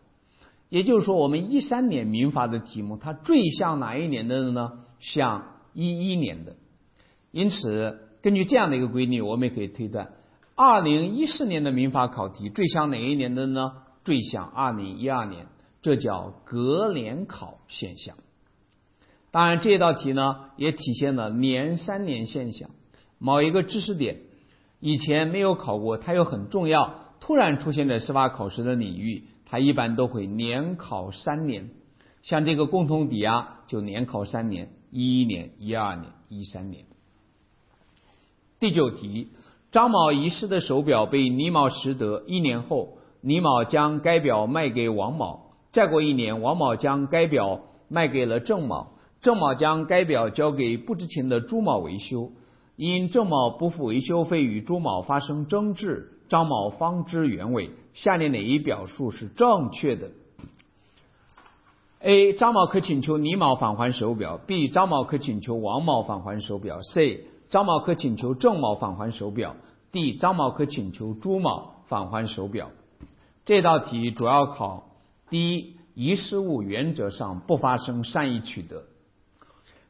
[0.70, 4.84] 也就是说，我们一三年民法的题目，它最像哪一年的呢？
[5.00, 6.56] 像一一年的。
[7.32, 8.08] 因此。
[8.22, 10.12] 根据这样的一个规律，我们也可以推断，
[10.54, 13.72] 二零一四年的民法考题最像哪一年的呢？
[14.04, 15.48] 最像二零一二年，
[15.82, 18.16] 这叫隔年考现象。
[19.32, 22.68] 当然，这道题呢也体现了年三年现象。
[23.18, 24.18] 某一个知识点
[24.78, 31.70] 以前没有考过，它又很重要，突然出现在司法考试的领域，它一般都会年考三年。
[32.22, 36.84] 像这个共同抵押就年考三年，一一年、一二年、一三年。
[38.60, 39.28] 第九题，
[39.70, 45.54] 张某遗失的手表被李某拾得，一年后，李某将该表卖给王某。
[45.72, 48.91] 再过一年，王某将该表卖给了郑某，
[49.22, 52.32] 郑某将该表交给不知情的朱某维修。
[52.74, 57.70] 因郑某不付维修费，与朱某发生争执，张某方知原委。
[57.92, 60.10] 下列哪一表述是正确的
[62.00, 62.32] ？A.
[62.32, 64.72] 张某可请求李某返还手表；B.
[64.72, 67.20] 张某可请求王某返还手表；C.
[67.50, 69.54] 张某可请求郑某返还手表
[69.92, 70.18] ；D.
[70.18, 72.70] 张某可请求朱某返还手表。
[73.44, 74.88] 这道题主要考
[75.28, 78.84] 第一，遗失物原则上不发生善意取得。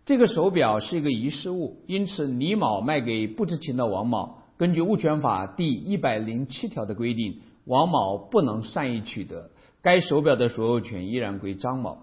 [0.04, 4.38] 这个手表是一个遗失物，因此李某卖给不知情的王某。
[4.56, 11.98] 根据物权法第一百零七条的规定，王某不能善意取得该手表的所有权，依然归张某。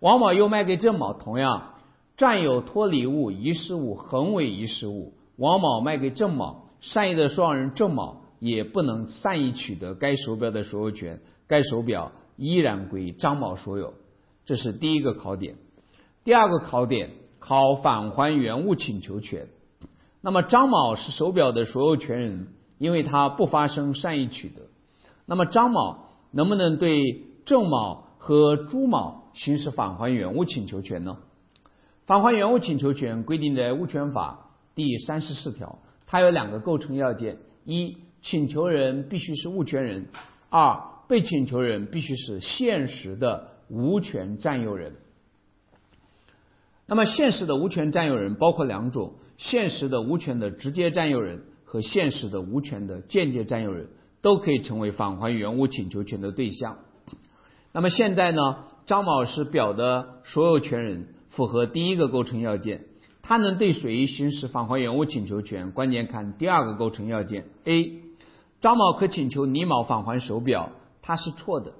[0.00, 1.74] 王某又卖给郑某，同样
[2.16, 5.12] 占有脱离物、遗失物、恒为遗失物。
[5.36, 13.92] 王某卖给郑某，善意的受让人郑某也不能善意取得该手表的所有权，该手表依然归张某所有。
[14.46, 15.56] 这是第一个考点。
[16.28, 19.48] 第二个考点考返还原物请求权。
[20.20, 24.60] 那么张某是手表的所有权人，因为他不发生善意取得。
[25.24, 25.96] 那么张某
[26.30, 31.16] 能不能对郑某和朱某行使返还原物请求权呢？
[32.04, 40.02] 返还原物请求权规定在物权法第三十四条，它有两个构成要件：一，请求人必须是物权人；
[40.50, 44.92] 二，被请求人必须是现实的无权占有人。
[46.90, 53.88] 那么现实的无权占有人包括两种：现实的无权的直接占有人和现实的无权的间接占有人，
[54.22, 56.78] 都可以成为返还原物请求权的对象。
[57.72, 62.86] 那么现在呢，张某是表的所有权人，符合第一个构成要件，
[63.20, 65.72] 他能对谁行使返还原物请求权？
[65.72, 67.44] 关键看第二个构成要件。
[67.64, 68.00] A，
[68.62, 70.70] 张某可请求李某返还手表，
[71.02, 71.74] 他是错的。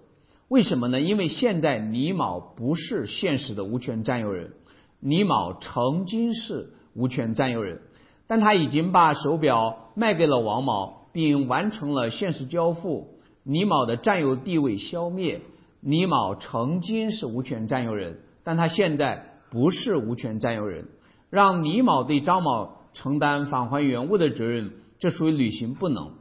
[0.49, 1.01] 为什么呢？
[1.01, 4.53] 因为现在李某不是现实的无权占有人。
[5.01, 7.81] 李某曾经是无权占有人，
[8.27, 13.09] 但他已经把手表卖给了王某，并完成了现实交付，
[13.45, 15.41] 李某的占有地位消灭。
[15.81, 20.89] 李某曾经是无权占有人，但他现在不是无权占有人，
[21.31, 26.15] 让李某对张某承担返还原物的责任，这属于履行不能。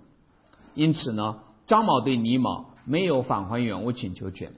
[0.76, 4.54] 因此呢，张某对李某没有返还原物请求权。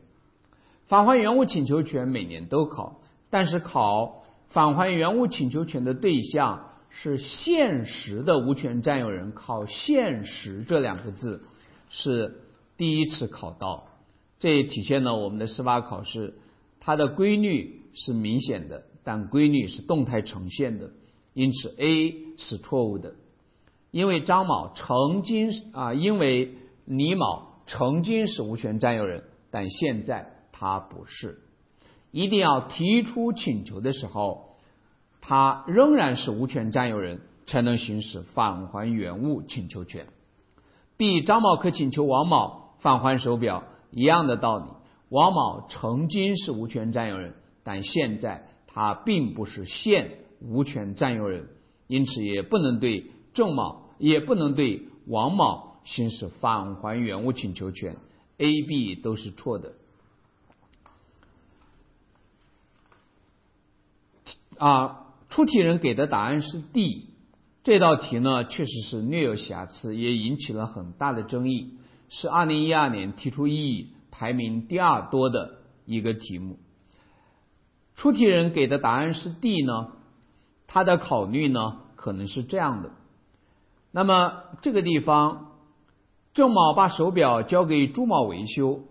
[0.88, 2.99] 返还原物请求权每年都考。
[3.30, 11.44] 但是考返还原物请求权的对象是现实的无权占有人，考现实这两个字
[11.90, 12.42] 是
[12.78, 13.88] 第一次考到，
[14.40, 16.40] 这也体现了我们的司法考试
[16.80, 20.90] 它的规律是明显的，但规律是动态呈现的，
[21.34, 23.14] 因此 A 是错误的，
[23.92, 31.40] 因为张某曾经啊，因为李某曾经是无权占有人，但现在他不是。
[32.12, 34.56] 一定要提出请求的时候，
[35.22, 40.08] 他仍然是无权占有人，才能行使返还原物请求权。
[40.98, 41.22] B.
[41.22, 44.66] 张某可请求王某返还手表，一样的道理。
[45.10, 51.48] 王某曾经是无权占有人，但现在他并不是现无权占有人，
[51.88, 57.98] 因此也不能对郑某，也不能对王某行使返还原物请求权。
[58.38, 59.74] A、B 都是错的。
[64.60, 67.08] 啊，出题人给的答案是 D，
[67.64, 71.76] 这道题呢确实是略有瑕疵，也引起了很大的争议，
[72.10, 76.60] 是二零一二年提出异议排名第二多的一个题目。
[77.96, 79.92] 出题人给的答案是 D 呢，
[80.68, 82.92] 他的考虑呢可能是这样的。
[83.92, 85.54] 那么这个地方，
[86.34, 88.82] 郑某把手表交给朱某维修。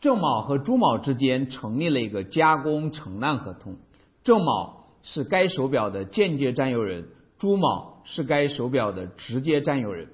[0.00, 3.78] 郑某和朱某之间成立了一个加工承揽合同，
[4.28, 10.10] 郑某是该手表的间接占有人，朱某是该手表的直接占有人。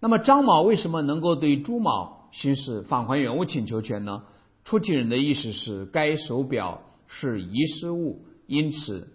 [0.00, 4.24] 那么张某为什么能够对朱某行使返还原物请求权呢？
[4.64, 9.06] 出题人的意思是该手表是遗失物，因此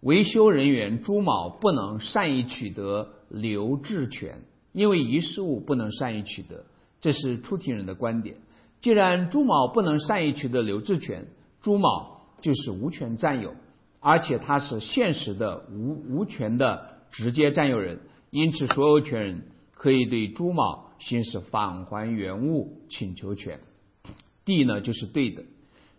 [0.00, 4.40] 维修人员朱某不能善意取得留置权，
[4.72, 6.64] 因为遗失物不能善意取得。
[7.02, 8.36] 这是出题人的观点。
[8.80, 11.26] 既然朱某不能善意取得留置权，
[11.62, 13.54] 朱某就是无权占有，
[14.00, 18.00] 而且他是现实的无无权的直接占有人，
[18.30, 19.42] 因此所有权人
[19.74, 23.60] 可以对朱某行使返还原物请求权。
[24.44, 25.44] D 呢就是对的。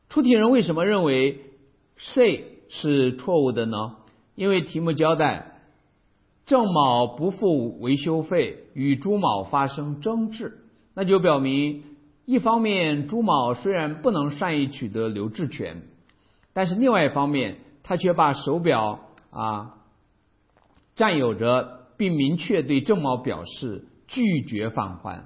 [0.10, 1.40] 出题人为什么认为
[1.98, 3.98] C 是错误的呢？
[4.36, 5.62] 因为题目交代
[6.46, 10.58] 郑某不付维修费，与朱某发生争执。
[10.94, 11.84] 那就表明，
[12.26, 15.82] 一方面朱某虽然不能善意取得留置权，
[16.54, 19.00] 但是另外一方面，他却把手表
[19.32, 19.74] 啊
[20.96, 25.26] 占有着，并明确对郑某表示拒绝返还。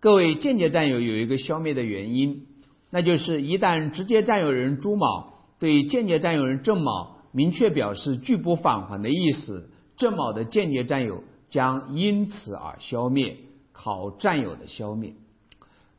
[0.00, 2.46] 各位间接占有有一个消灭的原因，
[2.90, 13.36] 那就是一旦直接占有人朱某对间接占有人郑某明确表示拒不返还的意思，郑某的间接占有将因此而消灭。
[13.72, 15.14] 考占有的消灭。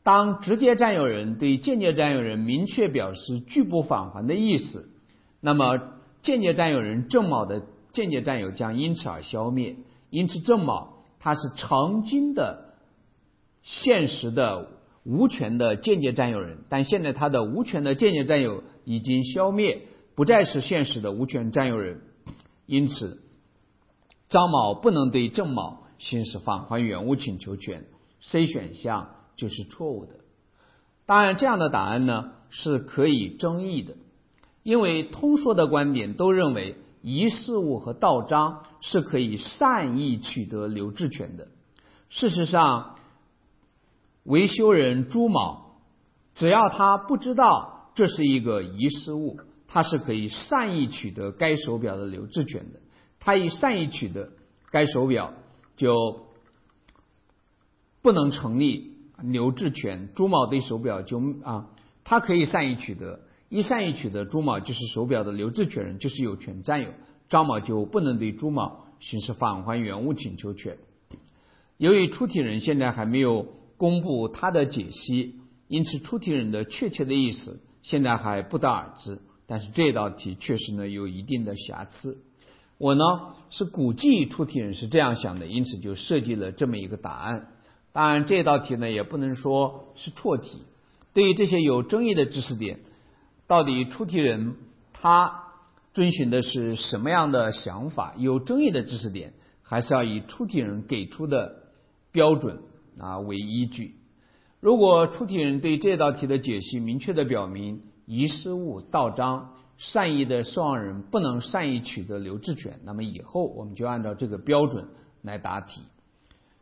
[0.04, 4.90] 当直接占有人对间接占有人明确表示拒不返还的意思，
[5.40, 5.80] 那么
[6.22, 9.78] 间接占有人郑某的间接占有将因此而消灭。
[10.10, 10.90] 因此，郑某
[11.20, 12.76] 他是曾经的
[13.62, 14.70] 现实的
[15.04, 19.82] 无权的间接占有人，但现在他的无权的间接占有已经消灭，
[20.16, 22.02] 不再是现实的无权占有人。
[22.66, 23.22] 因此，
[24.30, 25.82] 张某不能对郑某。
[26.00, 27.86] 行使返还原物请求权
[28.20, 30.16] ，C 选项就是错误的。
[31.06, 33.96] 当然，这样的答案呢是可以争议的，
[34.64, 41.48] 因为通说的观点都认为遗失物和盗章是可以善意取得留置权的。
[42.10, 42.96] 事实上，
[44.24, 45.78] 维修人朱某
[46.36, 52.80] 只要他不知道这是一个遗失物，他是可以善意取得该手表的留置权的。
[53.20, 54.32] 他以善意取得
[54.72, 55.34] 该手表。
[55.76, 56.28] 就
[58.04, 61.68] 不能成立留置权，朱某对手表就啊，
[62.04, 66.90] 他可以善意取得，一善意取得，朱某就是手表的留置权人，就是有权占有，
[67.30, 70.78] 张某就不能对朱某行使返还原物请求权。
[71.78, 73.48] 由于出题人现在还没有
[73.78, 79.20] 公布他的解析，因此出题人的确切的意思现在还不得而知。
[79.46, 82.18] 但是这道题确实呢有一定的瑕疵。
[82.78, 83.04] 我呢
[83.50, 87.48] 是估计出题人是这样想的，因此就设计了这么一个答案。
[87.94, 90.64] 当然，这道题呢也不能说是错题。
[91.14, 92.80] 对于这些有争议的知识点，
[93.48, 94.56] 到底出题人
[94.92, 95.44] 他
[95.94, 98.16] 遵循的是什么样的想法？
[98.18, 101.64] 有争议的知识点，还是要以出题人给出的
[102.12, 102.60] 标准
[103.00, 103.96] 啊为依据。
[104.60, 109.52] 如果出题人对这道题的解析明确的表明遗失物、盗章。
[109.76, 114.88] 善意的受让人不能善意取得留置权，那么以后我们就按照这个标准
[115.24, 115.82] 来答题。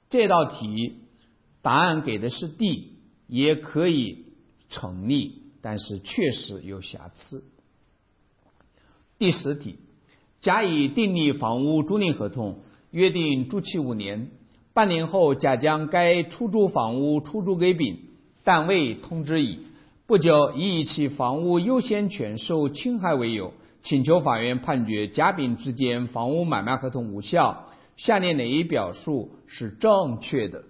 [0.09, 1.00] 这道题
[1.61, 2.93] 答案给的是 D，
[3.27, 4.25] 也可以
[4.69, 7.43] 成立，但是确实有瑕疵。
[9.19, 9.77] 第十题，
[10.39, 12.59] 甲乙订立房屋租赁合同，
[12.89, 14.31] 约定租期五年，
[14.73, 17.99] 半年后甲将该出租房屋出租给丙，
[18.43, 19.59] 但未通知乙。
[20.07, 23.53] 不久，乙以其房屋优先权受侵害为由，
[23.83, 27.67] 请求法院判决甲、丙之间房屋买卖合同无效。
[27.97, 30.63] 下列哪一表述是正确的？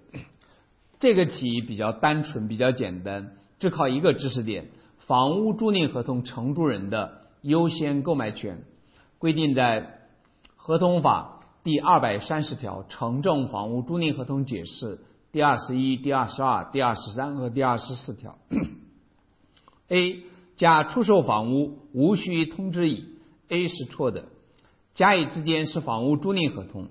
[1.02, 4.68] 这个题比较单纯，比较简单，只考一个知识点：
[5.00, 8.64] 房屋租赁合同承租人的优先购买权
[9.18, 9.82] 规定在
[10.56, 14.98] 《合同法》第二百三十条《城镇房屋租赁合同解释》
[15.32, 18.38] 第二十一、第二十二、第二十三和第二十四条。
[19.88, 20.24] A
[20.56, 23.06] 甲出售房屋无需通知乙
[23.50, 24.26] ，A 是错的。
[24.94, 26.90] 甲乙之间是房屋租赁合同，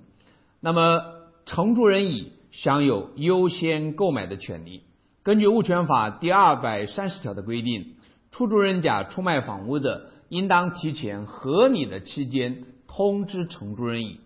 [0.59, 1.01] 那么
[1.47, 4.83] 承租人乙享有优先购买的权利。
[5.23, 7.95] 根据物权法第二百三十条的规定，
[8.33, 14.21] 出租人甲出卖房屋的，应当提前合理的期间通知承租人乙。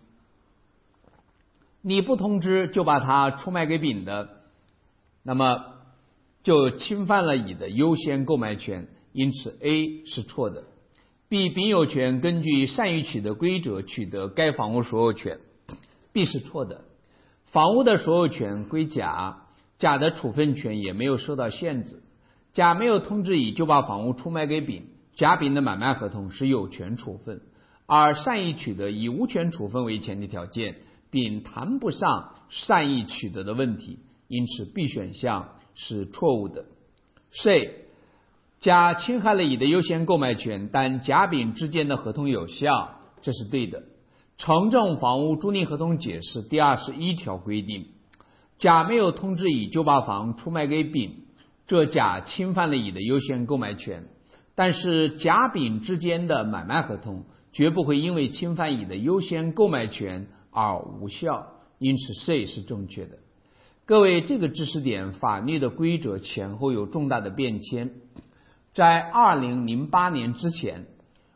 [1.82, 4.28] 你不通知就把它出卖给丙的，
[5.22, 5.72] 那么。
[6.42, 10.64] 就侵犯了乙的优先购买权，因此 A 是错的。
[11.30, 15.38] B 丙有权根据善意取得规则取得该房屋所有权
[16.12, 16.83] ，B 是错的。
[17.54, 19.44] 房屋的所有权归甲，
[19.78, 22.02] 甲的处分权也没有受到限制。
[22.52, 27.42] 甲没有通知乙就把房屋出卖给丙，甲丙的买卖合同是有权处分，
[27.86, 30.78] 而善意取得以无权处分为前提条件，
[31.12, 35.50] 丙谈不上善意取得的问题，因此 B 选项。
[35.76, 36.66] 是错误的。
[37.32, 37.86] C
[38.60, 43.82] 甲侵害了乙的优先购买权，但甲丙之间的合同有效，这是对的。
[44.36, 47.86] 城镇房屋租赁合同解释第二十一条规定，
[48.58, 51.24] 甲没有通知乙就把房出卖给丙，
[51.66, 54.06] 这甲侵犯了乙的优先购买权。
[54.56, 61.46] 但是甲丙之间的买卖合同绝不会因为侵犯乙的优先购买权而无效，
[61.78, 63.18] 因此 C 是正确的。
[63.86, 67.90] 各位，这个知识点法律的规则前后有重大的变迁。
[68.74, 70.86] 在二零零八年之前，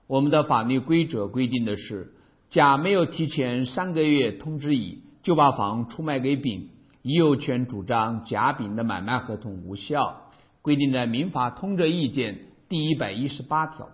[0.07, 2.14] 我们的法律规则规定的是，
[2.51, 6.70] 甲没有提前三个月通知乙就把房出卖给丙，
[7.03, 10.30] 乙有权主张甲丙的买卖合同无效，
[10.62, 12.34] 规定在《民法通则意见》
[12.68, 13.90] 第一百一十八条。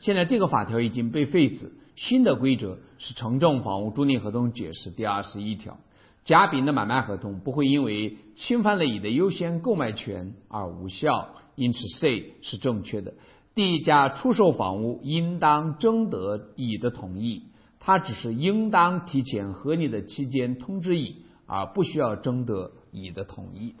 [0.00, 5.78] 现在这个法条已经被废止，新的规则是《城镇房屋租赁合同解释》第二十一条。
[6.26, 13.14] 甲丙的买卖合同不会因为侵犯了乙的优先购买权而无效，因此 C 是正确的。
[13.54, 17.44] 地价出售房屋应当征得乙的同意，
[17.86, 23.74] 他只是应当提前合理的期间通知乙，而不需要征得乙的同意。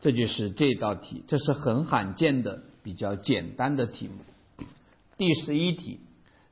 [0.00, 4.64] 这就是这道题，这是很罕见的比较简单的题目。
[5.16, 5.98] 第十一题，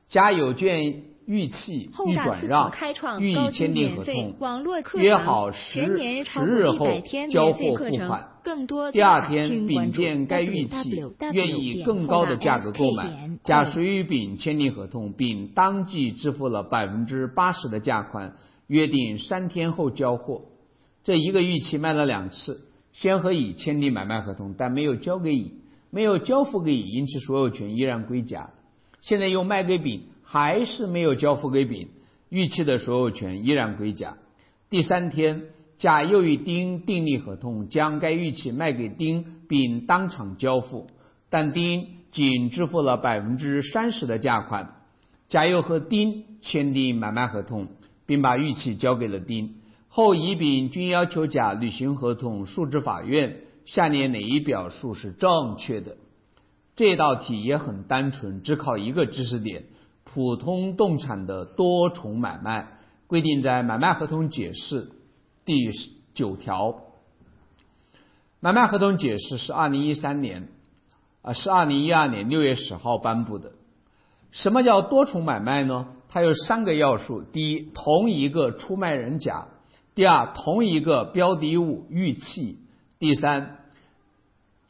[0.09, 2.69] 甲有券预期欲转让，
[3.21, 4.35] 欲以签订合同，
[4.95, 5.79] 约好十
[6.25, 6.85] 十日后
[7.31, 8.30] 交货付款。
[8.91, 10.75] 第二天，丙见该玉器，
[11.31, 18.35] 愿以更高的价格购买，甲谁与丙签订合同，丙当即支付了百分之八十的价款，
[18.67, 20.41] 约定三天后交货。
[21.03, 22.67] 这一个玉器卖了两次。
[22.93, 25.53] 先和乙签订买卖合同，但没有交给乙，
[25.91, 28.49] 没有交付给乙，因此所有权依然归甲。
[28.99, 31.87] 现在又卖给丙，还是没有交付给丙，
[32.27, 34.17] 玉器的所有权依然归甲。
[34.69, 35.43] 第三天，
[35.81, 40.85] 甲又与丁订立合同，将该玉器卖给丁，并当场交付，
[41.31, 44.75] 但丁仅支付了百分之三十的价款。
[45.27, 47.67] 甲又和丁签订买卖合同，
[48.05, 49.55] 并把玉器交给了丁。
[49.87, 53.37] 后乙丙均要求甲履行合同，诉至法院。
[53.65, 55.97] 下列哪一表述是正确的？
[56.75, 59.63] 这道题也很单纯，只考一个知识点：
[60.03, 62.67] 普通动产的多重买卖
[63.07, 64.91] 规定在买卖合同解释
[65.45, 65.71] 第
[66.13, 66.81] 九条。
[68.39, 70.49] 买卖合同解释是二零一三年
[71.21, 73.51] 啊，是二零一二年六月十号颁布的。
[74.31, 75.87] 什么叫多重买卖呢？
[76.09, 79.47] 它有三个要素：第一，同一个出卖人甲。
[79.93, 82.55] 第二，同一个标的物预期；
[82.97, 83.59] 第三，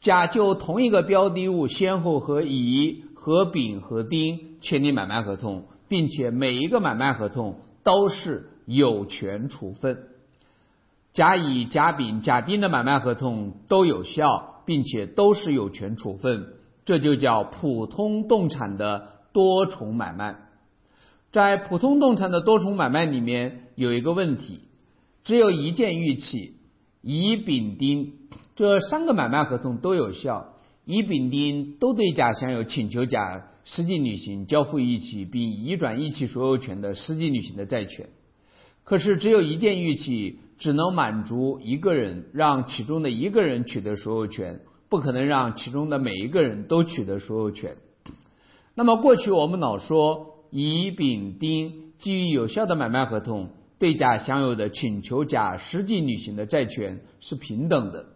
[0.00, 10.08] 甲就同一个标的物先后和乙、和丙、和丁签订买卖合同，并且每一个买卖合同都是有权处分。
[11.12, 16.46] 甲乙、甲丙、甲丁的买卖合同都有效，并且都是有权处分，
[16.84, 20.36] 这就叫普通动产的多重买卖。
[21.30, 24.60] 在普通动产的多重买卖里面，有一个问题。
[25.24, 26.56] 只有一件玉器，
[27.00, 28.14] 乙、丙、丁
[28.56, 30.54] 这三个买卖合同都有效，
[30.84, 38.08] 乙、丙、丁都对甲享有请求甲实际履行交付玉器并移转玉器所有权的实际履行的债权。
[38.82, 47.76] 可是只有一件玉器只能满足一个人，让其中的一个人取得所有权，不可能让其中的每一个人都取得所有权。
[48.76, 53.50] 那么过去我们老说乙、丙、丁基于有效的买卖合同。
[53.78, 58.06] 对甲享有的请求甲实际履行的债权是平等的，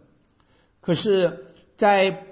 [0.79, 2.23] 可是，在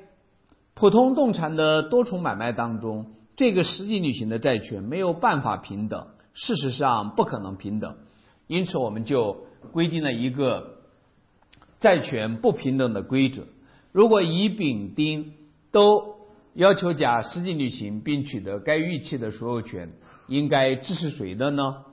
[0.74, 7.98] 普通动产的多重买卖当中，这个实际履行的债权没有办法平等，事实上不可能平等，
[8.48, 10.78] 因此我们就规定了一个
[11.80, 13.44] 债权不平等的规则：
[13.92, 15.34] 如果乙、丙、丁
[15.72, 16.16] 都
[16.54, 19.92] 要求甲实际履行并取得该预期的所有权，
[20.28, 21.84] 应该支持谁的呢？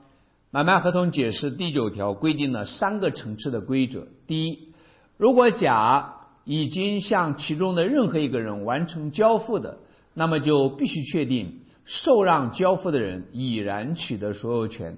[0.51, 4.69] 买卖合同解释第九条规定了三个层次的规则：第一，
[5.17, 6.13] 如果甲
[6.45, 9.79] 已经向其中的任何一个人完成交付的，
[10.13, 14.97] 那么就必须确定受让交付的人已然取得所有权，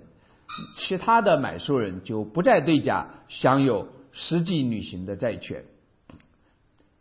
[0.77, 5.65] 其他的买受人就不再对甲享有实际履行的债权。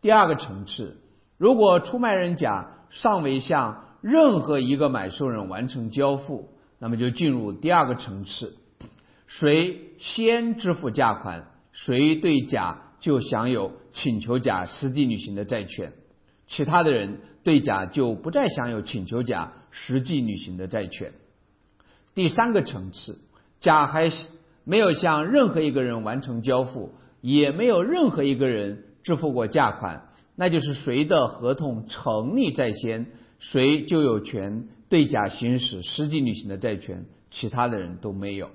[0.01, 0.97] 第二个层次，
[1.39, 8.57] 如果出卖人甲尚未向任何一个买受人完成交付，那么就进入第二个层次，
[9.27, 15.93] 谁先支付价款，谁对甲就享有请求甲实际履行的债权，
[16.47, 21.13] 其他的人对甲就不再享有请求甲实际履行的债权。
[22.15, 23.19] 第三个层次，
[23.65, 24.11] 甲还
[24.65, 26.93] 没有向任何一个人完成交付，
[27.23, 33.07] 也没有任何一个人支付过价款，那就是谁的合同成立在先，
[33.39, 34.69] 谁就有权。
[34.91, 38.51] 对甲行使实际履行的债权，其他的人都没有。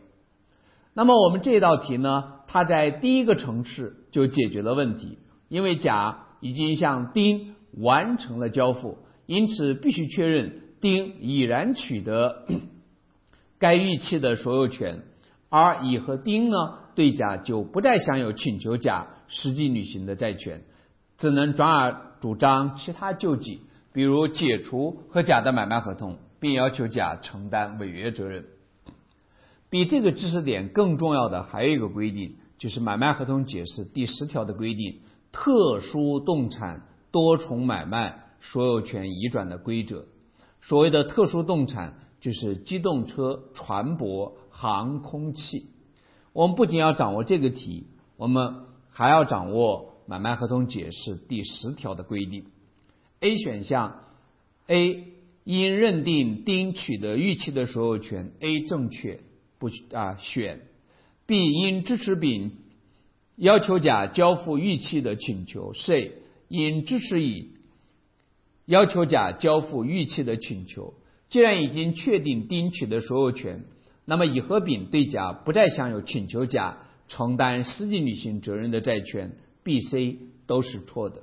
[0.94, 2.36] 那么我们这道题呢？
[2.48, 5.18] 它在第一个层次就解决了问题，
[5.50, 12.46] 因为甲已经向丁完成了交付，因此必须确认丁已然取得
[13.60, 15.04] 该预期的所有权，
[15.50, 16.56] 而乙和丁呢，
[16.96, 20.64] 对甲就不再享有请求甲实际履行的债权，
[21.18, 23.62] 只能转而主张其他救济，
[23.94, 26.18] 比如解除和甲的买卖合同。
[26.42, 28.46] 并要求甲承担违约责任。
[29.70, 35.02] 比这个知识点更重要的还有一个规定，就是买卖合同解释第十条的规定：
[35.34, 40.06] 特殊动产多重买卖所有权移转的规则。
[40.62, 45.68] 所谓的特殊动产，就是机动车、船舶、航空器。
[46.34, 52.46] 我们不仅要掌握这个题，我们还要掌握买卖合同解释第十条的规定。
[53.22, 54.04] A 选项
[54.68, 55.06] ，A
[55.44, 59.22] 因认定丁取得预期的所有权，A 正确，
[59.58, 60.62] 不啊选。
[61.26, 62.52] B 因支持丙
[63.36, 66.14] 要求甲交付预期的请求，C
[66.48, 67.54] 因支持乙
[68.66, 70.94] 要求甲交付预期的请求。
[71.30, 73.64] 既然已经确定丁取得所有权，
[74.06, 79.38] 那么乙和丙对甲不再享有请求甲承担实际履行责任的债权。
[79.62, 80.18] B、C
[80.48, 81.22] 都是错的。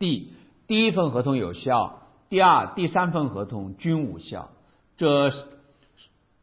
[0.00, 0.32] D
[0.66, 4.50] 第一份合同有效，第二、第三份合同均无效。
[4.96, 5.30] 这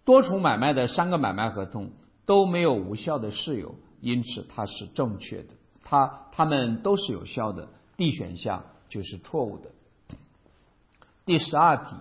[0.05, 1.91] 多重买卖的三个买卖合同
[2.25, 5.49] 都没有无效的事由，因此它是正确的。
[5.83, 7.67] 它它们都是有效的。
[7.97, 9.71] D 选项就是错误的。
[11.25, 11.95] 第十二题。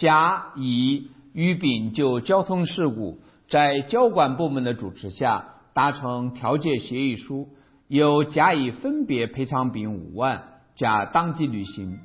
[0.00, 3.18] 甲、乙与丙就交通事故
[3.50, 7.50] 在交管部门的主持下达成调解协议书，
[7.86, 11.98] 由甲、乙分别赔偿丙五万，甲当即履行，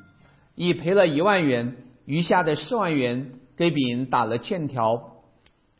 [0.55, 5.21] 乙赔了一万元，余下的四万元给丙打了欠条，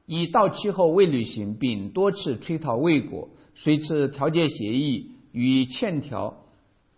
[0.06, 6.38] 乙到期后未履行，丙多次催讨未果，遂持调解协议与欠条。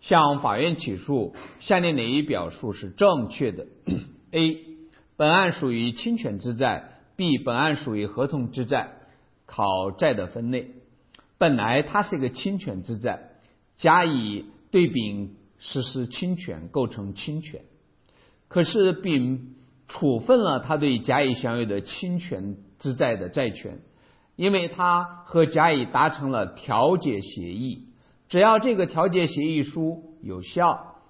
[0.00, 3.66] 向法院起诉，下列哪一表述是正确的
[4.30, 4.67] ？A
[5.18, 8.92] 本案属于侵权之债，B 本案属于合同之债。
[9.46, 10.74] 考债的分类，
[11.38, 13.30] 本来它是一个侵权之债，
[13.78, 17.62] 甲乙对丙实施侵权，构成侵权。
[18.46, 19.56] 可是丙
[19.88, 23.80] 处分了他对甲乙享有的侵权之债的债权，
[24.36, 27.88] 因为他和甲乙达成了调解协议，
[28.28, 31.00] 只要这个调解协议书有效，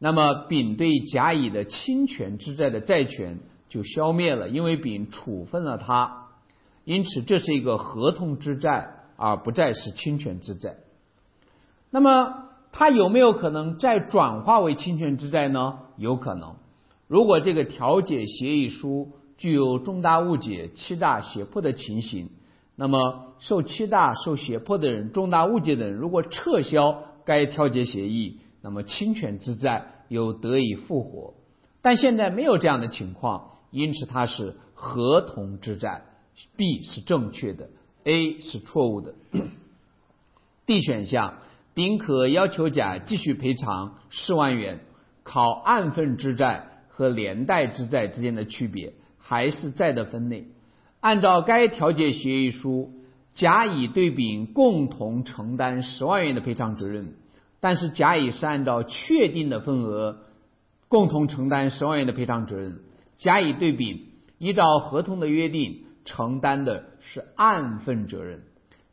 [0.00, 3.38] 那么丙对甲乙的侵权之债的债权。
[3.72, 6.26] 就消灭了，因为丙处分了他，
[6.84, 10.76] 因此这是一个合同之债，而不再是侵权之债。
[11.88, 15.78] 那么，它有没有可能再转化为侵权之债呢？
[15.96, 16.56] 有可能。
[17.08, 22.28] 如果这个调解协议书具有重大误解、欺诈、胁迫的情形，
[22.76, 31.32] 那么受欺诈、受胁迫的人、重大误解的人，如果撤销该调解协议，那么侵权之债又得以复活。
[31.80, 33.51] 但现在没有这样的情况。
[33.72, 36.02] 因此，它是合同之债
[36.56, 37.70] ，B 是正确的
[38.04, 39.14] ，A 是错误的。
[40.64, 41.38] D 选项，
[41.74, 44.78] 丙可要求甲继续赔偿四万元。
[45.24, 50.48] 考按份之债和连带之债之间的区别，还是债的分类。
[51.00, 52.92] 按照该调解协议书，
[53.36, 57.14] 甲乙对丙共同承担十万元的赔偿责任，
[57.60, 60.18] 但是甲乙是按照确定的份额
[60.88, 62.80] 共同承担十万元的赔偿责任。
[63.22, 64.06] 甲乙对丙
[64.38, 68.42] 依照合同的约定承担的是按份责任，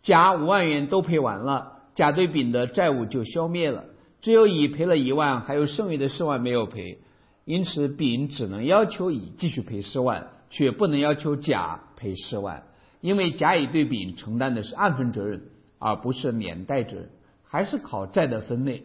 [0.04, 3.86] 甲五万元都赔完了，甲对丙的债务就消灭了，
[4.22, 7.00] 只有乙赔了一万，还有剩余的四万没有赔，
[7.44, 12.66] 因此丙只能要求乙继续赔四万，却不能要求甲赔四万，
[13.02, 15.42] 因为甲乙对丙承担的是按份责任，
[15.80, 17.10] 而不是连带责任，
[17.44, 18.84] 还是考债的分类，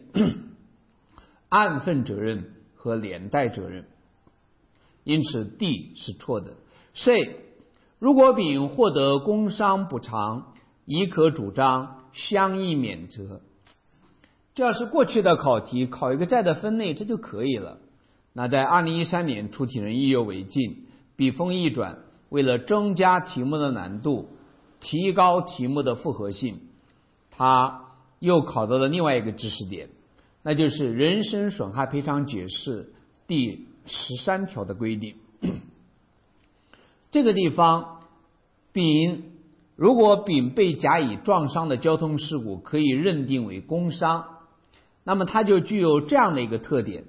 [1.49, 3.85] 按份责任和连带责任。
[5.05, 6.55] 因此，D 是错的。
[6.95, 7.13] C，
[7.99, 10.53] 如果丙获得工伤补偿，
[10.83, 13.41] 乙可主张相应免责。
[14.55, 17.77] 这要是过去的考题，考一个债的分类，这就可以了。
[18.33, 21.99] 那在二零一三年出题人意犹未尽，笔锋一转，
[22.29, 24.29] 为了增加题目的难度，
[24.79, 26.61] 提高题目的复合性，
[27.29, 29.89] 他又考到了另外一个知识点，
[30.41, 32.91] 那就是人身损害赔偿解释
[33.27, 33.67] 第。
[33.85, 35.15] 十三条的规定，
[37.11, 37.99] 这个地方，
[38.73, 39.31] 丙
[39.75, 44.25] 如果丙被甲乙撞伤的交通事故可以认定为工伤，
[45.03, 47.03] 那么它就具有这样的一个特点，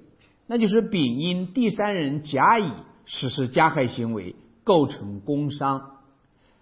[0.45, 2.71] 那就是丙因第三人甲乙
[3.05, 5.97] 实施加害行为构成工伤。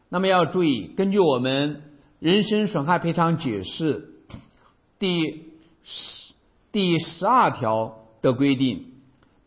[0.09, 1.82] 那么要注意，根据我们
[2.20, 4.09] 人身损害赔偿解释
[4.97, 5.51] 第
[5.84, 6.34] 十
[6.72, 8.95] 第十二条的规定。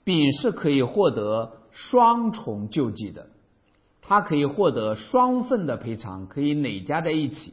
[0.08, 3.26] 丙是可以获得双重救济的，
[4.00, 7.52] 他可以获得双份的赔偿，可以累加在一起。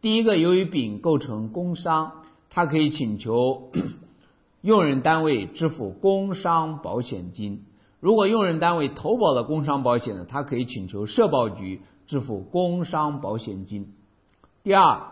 [0.00, 3.70] 第一个，由于丙构成工伤，他可以请求
[4.62, 7.58] 用人单位支付工伤保险金；
[8.00, 13.94] 如果用人单位投保了工伤保险呢，他可以请求社保局支付工伤保险金。
[14.64, 15.02] 第二，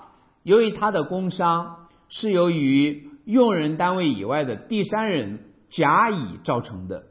[0.43, 5.39] 由于他的工伤是由于用人单位以外的第三人。
[5.77, 7.07] 甲乙造成的，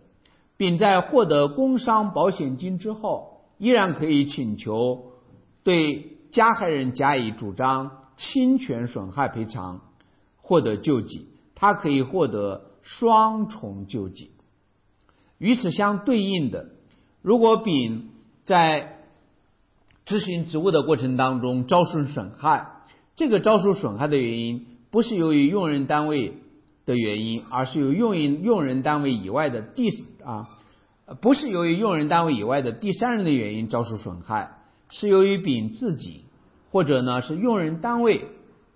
[0.56, 5.12] 丙在获得工伤保险金之后，依然可以请求
[5.64, 9.82] 对加害人甲乙主张侵权损害赔偿，
[10.38, 11.28] 获得救济。
[11.56, 14.32] 他可以获得双重救济。
[15.40, 16.70] 与此相对应的，
[17.22, 18.12] 如果丙
[18.46, 19.00] 在
[20.06, 22.68] 执行职务的过程当中遭受损害，
[23.18, 26.38] 这个遭受损害的原因不是由于用人单位
[26.86, 29.90] 的原因，而是由用人用人单位以外的第
[30.24, 30.48] 啊，
[31.22, 34.58] 不是由于用人单位以外的第三人的原因遭受损害，
[34.90, 36.26] 是由于丙自己
[36.72, 38.28] 或者呢是用人单位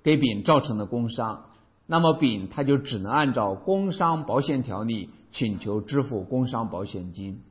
[0.03, 1.45] 给丙造成的工伤，
[1.85, 7.41] 那么丙他就只能按照工伤保险条例请求支付工伤保险金。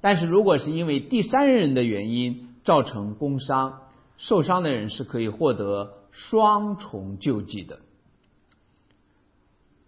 [0.00, 3.80] 但是如果是因为第三人的原因造成工伤，
[4.16, 7.78] 受伤的人是可以获得双重救济的。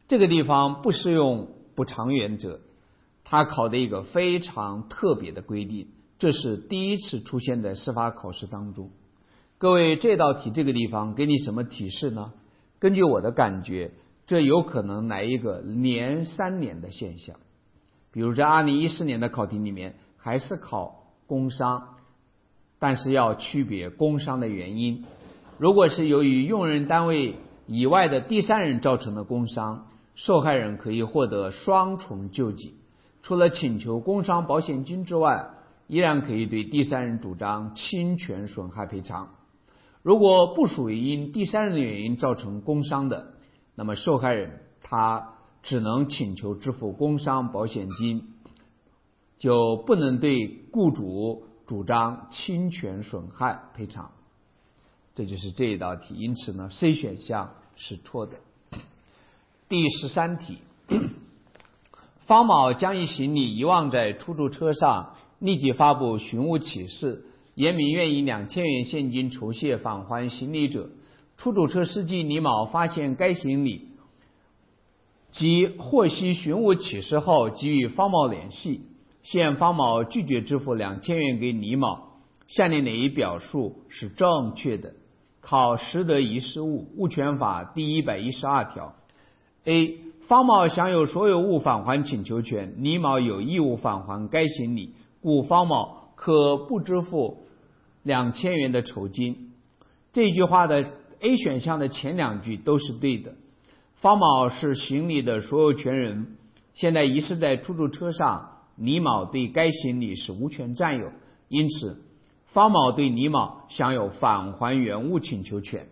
[0.06, 2.60] 这个地方不适用补偿原则，
[3.24, 5.88] 它考的一个非常特别的规定，
[6.18, 8.90] 这是第一次出现在司法考试当中。
[9.56, 12.32] 各位，这道题这个地方给你什么提示呢？
[12.78, 13.92] 根据我的感觉，
[14.26, 17.36] 这有可能来一个连三年的现象。
[18.12, 21.96] 比如在二零一四年的考题里面，还是考工伤，
[22.78, 25.06] 但是要区别工伤的原因。
[25.56, 27.36] 如果是由于用人单位
[27.66, 32.74] 以外的第三人造成的工伤，受害人可以获得双重救济，
[33.22, 35.50] 除了请求工伤保险金之外，
[35.86, 39.34] 依然可以对第三人主张侵权损害赔偿。
[40.02, 43.34] 如果不属于因第三人的原因造成工伤的，
[43.74, 48.34] 那么受害人他只能请求支付工伤保险金，
[49.38, 54.12] 就不能对雇主主张侵权损害赔偿。
[55.14, 58.36] 这就是这一道题，因此呢，C 选项是错的。
[59.66, 60.58] 第十三题，
[62.26, 70.90] 方某将一行李遗忘在出租车上，立即发布寻物启事，言明愿以两千元现金酬谢返还行李者。
[71.38, 73.88] 出租车司机李某发现该行李，
[75.32, 78.82] 即获悉寻物启事后，即与方某联系，
[79.22, 82.00] 现方某拒绝支付两千元给李某。
[82.46, 84.92] 下列哪一表述是正确的？
[85.40, 88.94] 考实得遗失物物权法第一百一十二条。
[89.64, 89.98] A.
[90.26, 97.42] 方某享有所有物返还请求权，李某有义务返还该行李，故方某可不支付
[98.02, 99.52] 两千元的酬金。
[100.12, 100.90] 这句话的
[101.20, 103.34] A 选项的前两句都是对的。
[103.96, 106.36] 方某是行李的所有权人，
[106.74, 111.10] 现在遗失在出租车上，李某对该行李是无权占有，
[111.48, 112.02] 因此
[112.46, 115.86] 方某对李某享有返还原物请求权。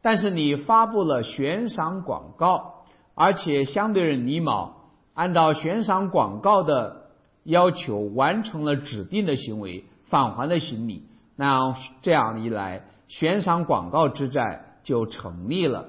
[0.00, 2.71] 但是你发布了悬赏广告。
[3.14, 4.72] 而且相对人李某
[5.14, 7.10] 按照悬赏广告的
[7.44, 11.04] 要求完成了指定的行为，返还了行李，
[11.36, 15.88] 那这样一来，悬赏广告之债就成立了。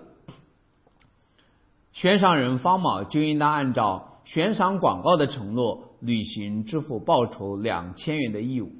[1.94, 8.72] 悬赏人方某就应当按照悬赏广告的承诺履行支付报酬两千元的义务。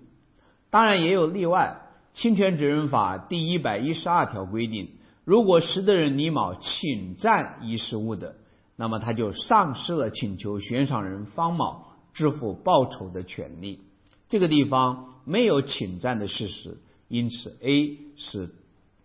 [0.70, 1.78] 当然也有例外，
[2.20, 4.90] 《侵权责任法》第一百一十二条规定。
[5.26, 8.36] 如果拾得人李某侵占遗失物的，
[8.76, 13.80] 那么他就丧失了请求悬赏人方某支付报酬的权利。
[14.28, 18.50] 这个地方没有侵占的事实，因此 A 是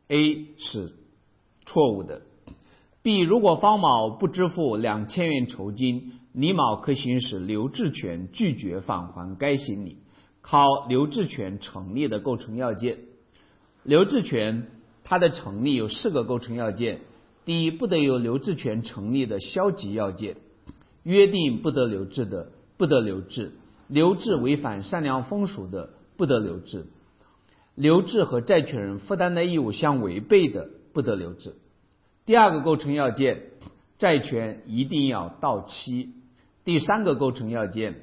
[0.09, 0.93] A 是
[1.67, 2.23] 错误的。
[3.03, 9.99] B 如果方某不支付两千元酬金，李某可行使留置权拒绝返还该行李。
[10.41, 12.99] 考留置权成立的构成要件，
[13.85, 14.67] 留置权。
[15.11, 17.01] 它的成立有四个构成要件：
[17.47, 20.37] 第一，不得有留置权成立的消极要件，
[21.03, 23.53] 约定不得留置的不得留置，
[23.87, 26.85] 留置违反善良风俗的不得留置，
[27.75, 31.55] 留置和债权人负担的义务相违背的不得留置。
[32.27, 33.45] 第二个构成要件，
[33.99, 36.11] 债权一定要到期。
[36.67, 38.03] 第三个构成要件，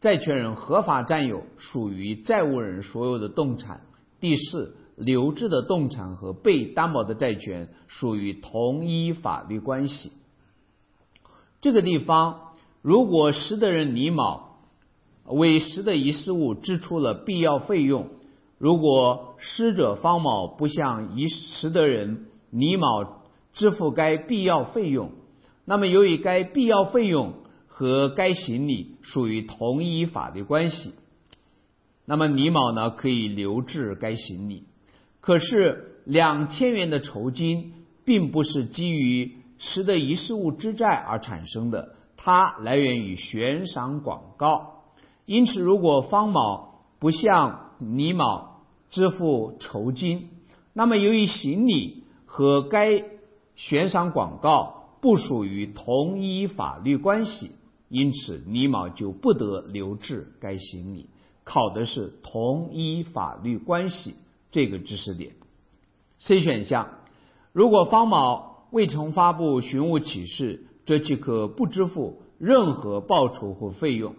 [0.00, 3.82] 债权人合法占有属于债务人所有的动产。
[4.18, 4.74] 第四。
[4.96, 10.12] 留置的动产和被担保的债权属于同一法律关系。
[11.60, 14.42] 这个地方，如果拾得人李某
[15.26, 18.10] 为拾得遗失物支出了必要费用，
[18.58, 22.86] 如果失者方某不向遗拾得人李某
[23.52, 25.12] 支付该必要费用，
[25.64, 27.34] 那么由于该必要费用
[27.66, 30.92] 和该行李属于同一法律关系，
[32.04, 34.64] 那么李某呢可以留置该行李。
[35.24, 37.72] 可是两千元的酬金
[38.04, 44.82] 并不是基于拾得遗失物之债而产生的，它来源于悬赏广告。
[45.24, 48.48] 因此，如果方某不向李某
[48.90, 50.28] 支付酬金，
[50.74, 53.02] 那么由于行李和该
[53.56, 57.52] 悬赏广告不属于同一法律关系，
[57.88, 61.08] 因此李某就不得留置该行李。
[61.44, 64.16] 考的是同一法律关系
[64.54, 65.32] 这个知识点。
[66.20, 67.00] C 选项，
[67.52, 74.14] 如果方某未曾发布寻物启事，则即可不支付任何报酬或费用。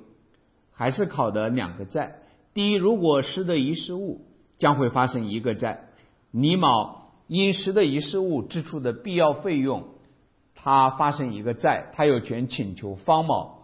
[0.74, 2.18] 还是考的两个债。
[2.54, 4.26] 第一，如果失得遗失物，
[4.58, 5.88] 将会发生一个债。
[6.32, 9.86] 李某因失得遗失物支出的必要费用，
[10.54, 13.62] 他发生一个债，他有权请求方某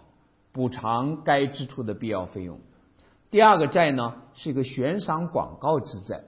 [0.53, 2.61] 补偿该支出的必要费用。
[3.29, 6.23] 第二个债呢，是一个悬赏广告之债，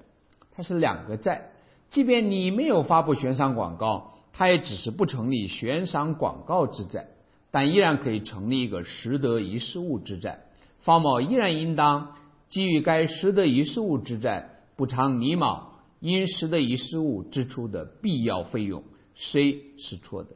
[0.55, 1.49] 它是两个债。
[1.89, 7.07] 即便你没有发布悬赏广告，它也只是不成立悬赏广告之债，
[7.51, 10.39] 但依然可以成立一个拾得遗失物之债。
[10.81, 12.15] 方某依然应当
[12.49, 15.67] 基于该拾得遗失物之债补偿李某
[15.99, 18.83] 因拾得遗失物支出的必要费用。
[19.15, 20.31] C 是错的。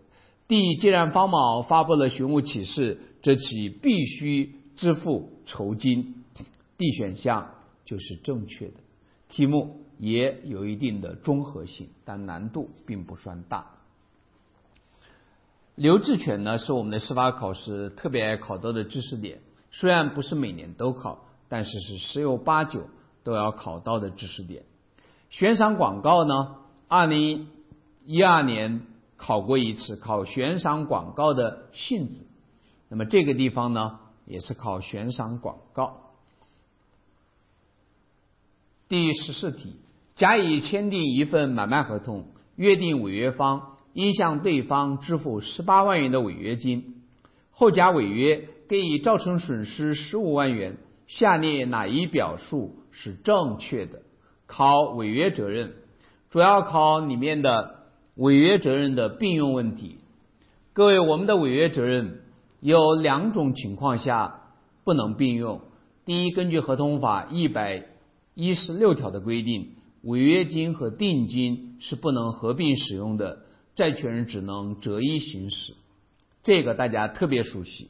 [0.47, 6.24] D，既然方某发布了寻物启事，则其必须支付酬金。
[6.78, 8.74] D 选项就是正确的。
[9.30, 9.86] 题目。
[9.99, 13.71] 也有一定的综合性，但难度并不算大。
[15.75, 19.41] 留置权呢，是我们的司法考试特别爱考到的知识点。
[19.71, 22.89] 虽然不是每年都考，但是是十有八九
[23.23, 24.63] 都要考到的知识点。
[25.29, 26.55] 悬赏广告呢，
[26.87, 27.49] 二零
[28.05, 28.87] 一二年
[29.17, 32.25] 考过一次，考悬赏广告的性质。
[32.89, 36.13] 那么这个地方呢，也是考悬赏广告。
[38.87, 39.75] 第十四题。
[40.18, 47.03] 甲乙签订一份买卖合同，约定违约方应向对方支付十八万元的违约金。
[47.51, 50.78] 后甲违约，给乙造成损失十五万元。
[51.05, 54.01] 下列哪一表述是正确的？
[54.47, 55.74] 考违约责任，
[56.32, 57.76] 主要考里面的
[58.15, 59.99] 违约责任的并用问题。
[60.74, 62.22] 各位，我们的违约责任
[62.59, 64.41] 有两种情况下
[64.84, 65.61] 不能并用。
[66.05, 67.86] 第一，根据合同法一百
[68.34, 69.74] 一十六条的规定。
[70.03, 73.43] 违约金和定金是不能合并使用的，
[73.75, 75.73] 债权人只能择一行使，
[76.43, 77.89] 这个大家特别熟悉。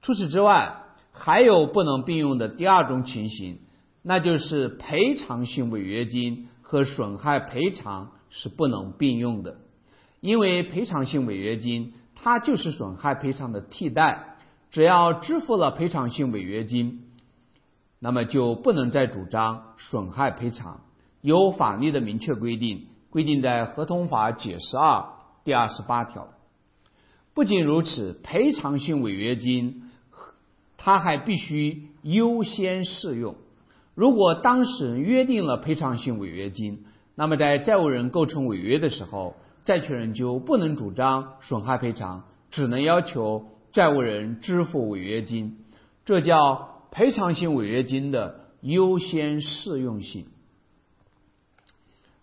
[0.00, 0.82] 除此之外，
[1.12, 3.58] 还有不能并用的第二种情形，
[4.02, 9.58] 那就是赔偿性违约金和损害赔偿是不能并用的，
[10.20, 14.36] 因为赔偿性违约金它就是损害赔偿的替代，
[14.70, 17.02] 只要支付了赔偿性违约金，
[17.98, 20.80] 那么就不能再主张损害赔偿。
[21.22, 25.06] 有法律的明确规定，规定在《合同法》解释二
[25.44, 26.28] 第二十八条。
[27.32, 29.84] 不仅如此，赔偿性违约金，
[30.76, 33.36] 它还必须优先适用。
[33.94, 45.64] 如果当事人约定了赔偿性违约金，那么在债务人构成违约的时候，债权人就不能主张损害赔偿，只能要求债务人支付违约金。
[46.04, 50.26] 这叫赔偿性违约金的优先适用性。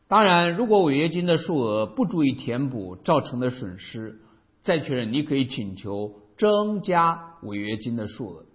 [0.09, 4.19] 当然，如果违约金的数额不足以填补造成的损失，
[4.63, 8.45] 债权人你可以请求增加违约金的数额。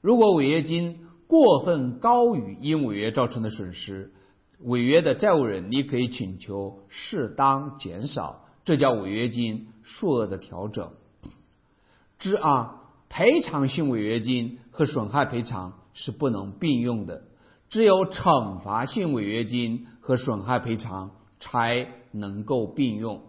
[0.00, 4.10] 如果违约金过分高于因违约造成的损失，
[4.58, 10.90] 违约的债务人你可以请求适当减少，这叫违约金数额的调整。
[12.18, 17.22] 之二，赔偿性违约金和损害赔偿是不能并用的。
[17.68, 23.22] 只有惩罚性违约金和损害赔偿才能够并用。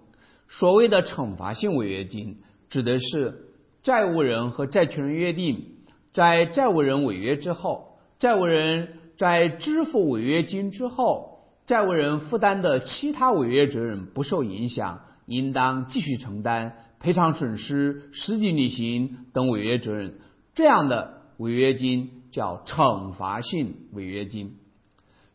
[0.47, 2.37] 所谓的惩罚性违约金，
[2.69, 3.47] 指的是
[3.81, 5.69] 债务人和债权人约定，
[6.13, 20.19] 在债务人违约之后，债务人在支付违约金之后，债务人负担的其他违约责任不受影响，应当继续承担赔偿损失、实际履行等违约责任。
[20.53, 22.11] 这样的违约金。
[22.29, 24.57] 叫惩罚性违约金，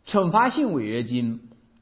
[0.07, 1.41] 惩罚性违约金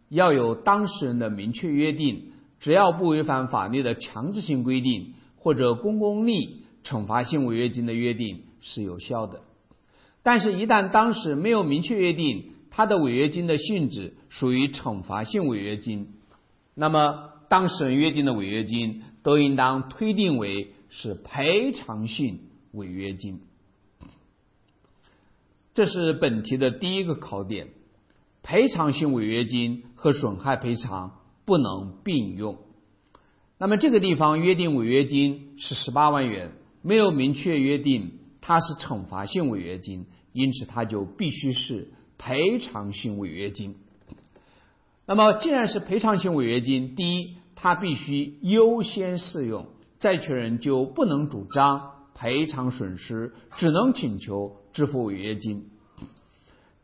[0.09, 9.43] 要有当事人的明确约定，只要不违反法律的强制性规定或者公共利，惩罚性违约金的约定是有效的。
[10.23, 16.13] 但是，一旦当事人没有明确约定他的违约金的性质属于惩罚性违约金，
[16.75, 22.41] 那么当事人约定的违约金都应当推定为是赔偿性
[22.73, 23.41] 违约金。
[25.73, 27.69] 这是本题的第一个考点，
[28.43, 32.59] 赔偿性违约金和损害赔偿不能并用。
[33.59, 43.77] 那么这个地方约定违约金是十八万元，没有明确约定它是惩罚性违约金，因此它就必须是赔偿性违约金。
[45.07, 49.65] 那么既然是赔偿性违约金，第一，它必须优先适用；
[49.99, 55.69] 债权人就不能主张赔偿损失，只能请求支付违约金。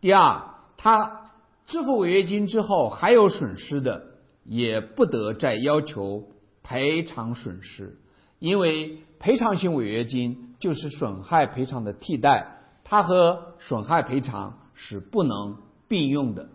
[0.00, 1.25] 第二，他
[1.66, 4.06] 支付违约金之后还有损失的，
[4.44, 6.28] 也不得再要求
[6.62, 7.98] 赔偿损失，
[8.38, 15.58] 因为赔偿性违约金就是损害赔偿的替代，它和损害赔偿是不能
[15.88, 16.48] 并用的。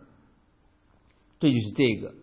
[1.40, 2.14] 这就是这个，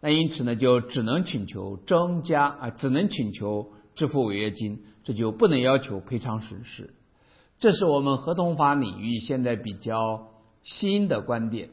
[0.00, 6.94] 那因此呢，就只能请求增加啊，只能请求支付违约金，这就不能要求赔偿损失。
[7.60, 10.30] 这是我们合同法领域现在比较
[10.64, 11.70] 新的观点。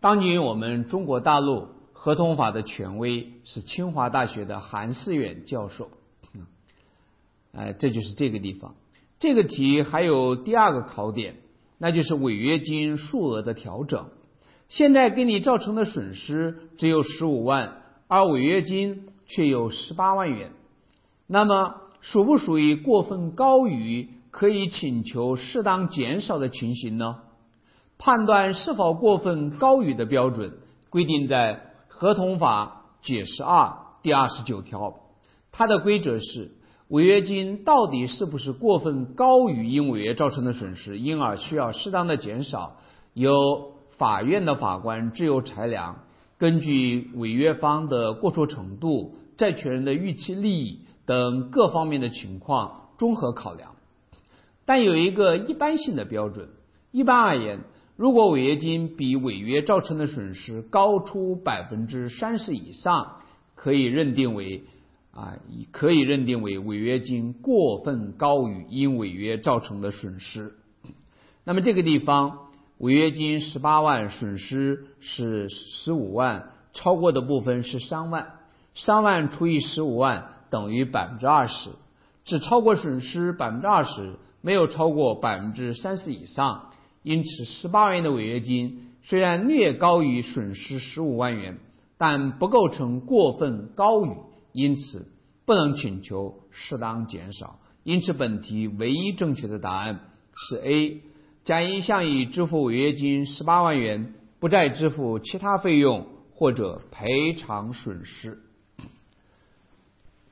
[0.00, 5.90] 当年我们中国大陆合同法的权威是清华大学的韩思远教授。
[7.52, 8.74] 哎，这就是这个地方。
[9.18, 11.36] 这个题还有第二个考点，
[11.78, 14.08] 那就是违约金数额的调整。
[14.68, 20.50] 现在给你造成的损失只有十五万，而违约金却有十八万元，
[21.26, 27.22] 那么属不属于过分高于可以请求适当减少的情形呢？
[27.98, 30.58] 判断是否过分高于的标准
[30.90, 34.94] 规定在合同法解释二第二十九条，
[35.52, 36.52] 它的规则是
[36.88, 42.76] 违约金到底是不是过分高于因违约造成的损失，因而需要适当的减少，
[43.14, 43.32] 由。
[43.98, 46.00] 法院的法官自由裁量，
[46.36, 53.70] 根据违约方的过错程度、债权人的预期利益等各方面的情况综合考量。
[54.66, 56.50] 但有一个一般性的标准：
[56.90, 57.60] 一般而言，
[57.96, 63.16] 如果违约金比违约造成的损失高出百分之三十以上，
[63.54, 64.64] 可以认定为
[65.12, 65.38] 啊，
[65.72, 70.52] 可以认定为违约金过分高于因违约造成的损失。
[71.44, 72.40] 那么这个地方。
[72.78, 78.34] 违约金十八万，损失是十五万，超过的部分是三万，
[78.74, 81.70] 三万除以十五万等于百分之二十，
[82.26, 86.72] 只超过损失百分之二十，没有超过百分之三十以上，
[87.06, 91.58] 因此十八万元的违约金虽然略高于损失十五万元，
[91.98, 94.10] 但不构成过分高于，
[94.50, 95.06] 因此
[95.44, 100.00] 不能请求适当减少，因此本题唯一正确的答案
[100.34, 101.00] 是 A。
[101.44, 108.40] 甲因向乙支付违约金十八万元，不再支付其他费用或者赔偿损失。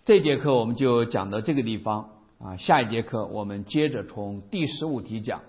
[0.05, 2.11] 这节课我们就讲到这个地方
[2.41, 5.43] 啊，下一节课我们接着从第十五题讲。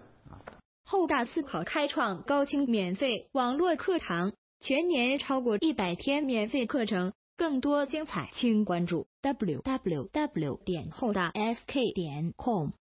[0.88, 10.60] 后大思考开创高清免费网络课堂，全年超过一百天免费课程，更多精彩请关注 w w w.
[10.64, 12.70] 点后大 s k 点 com。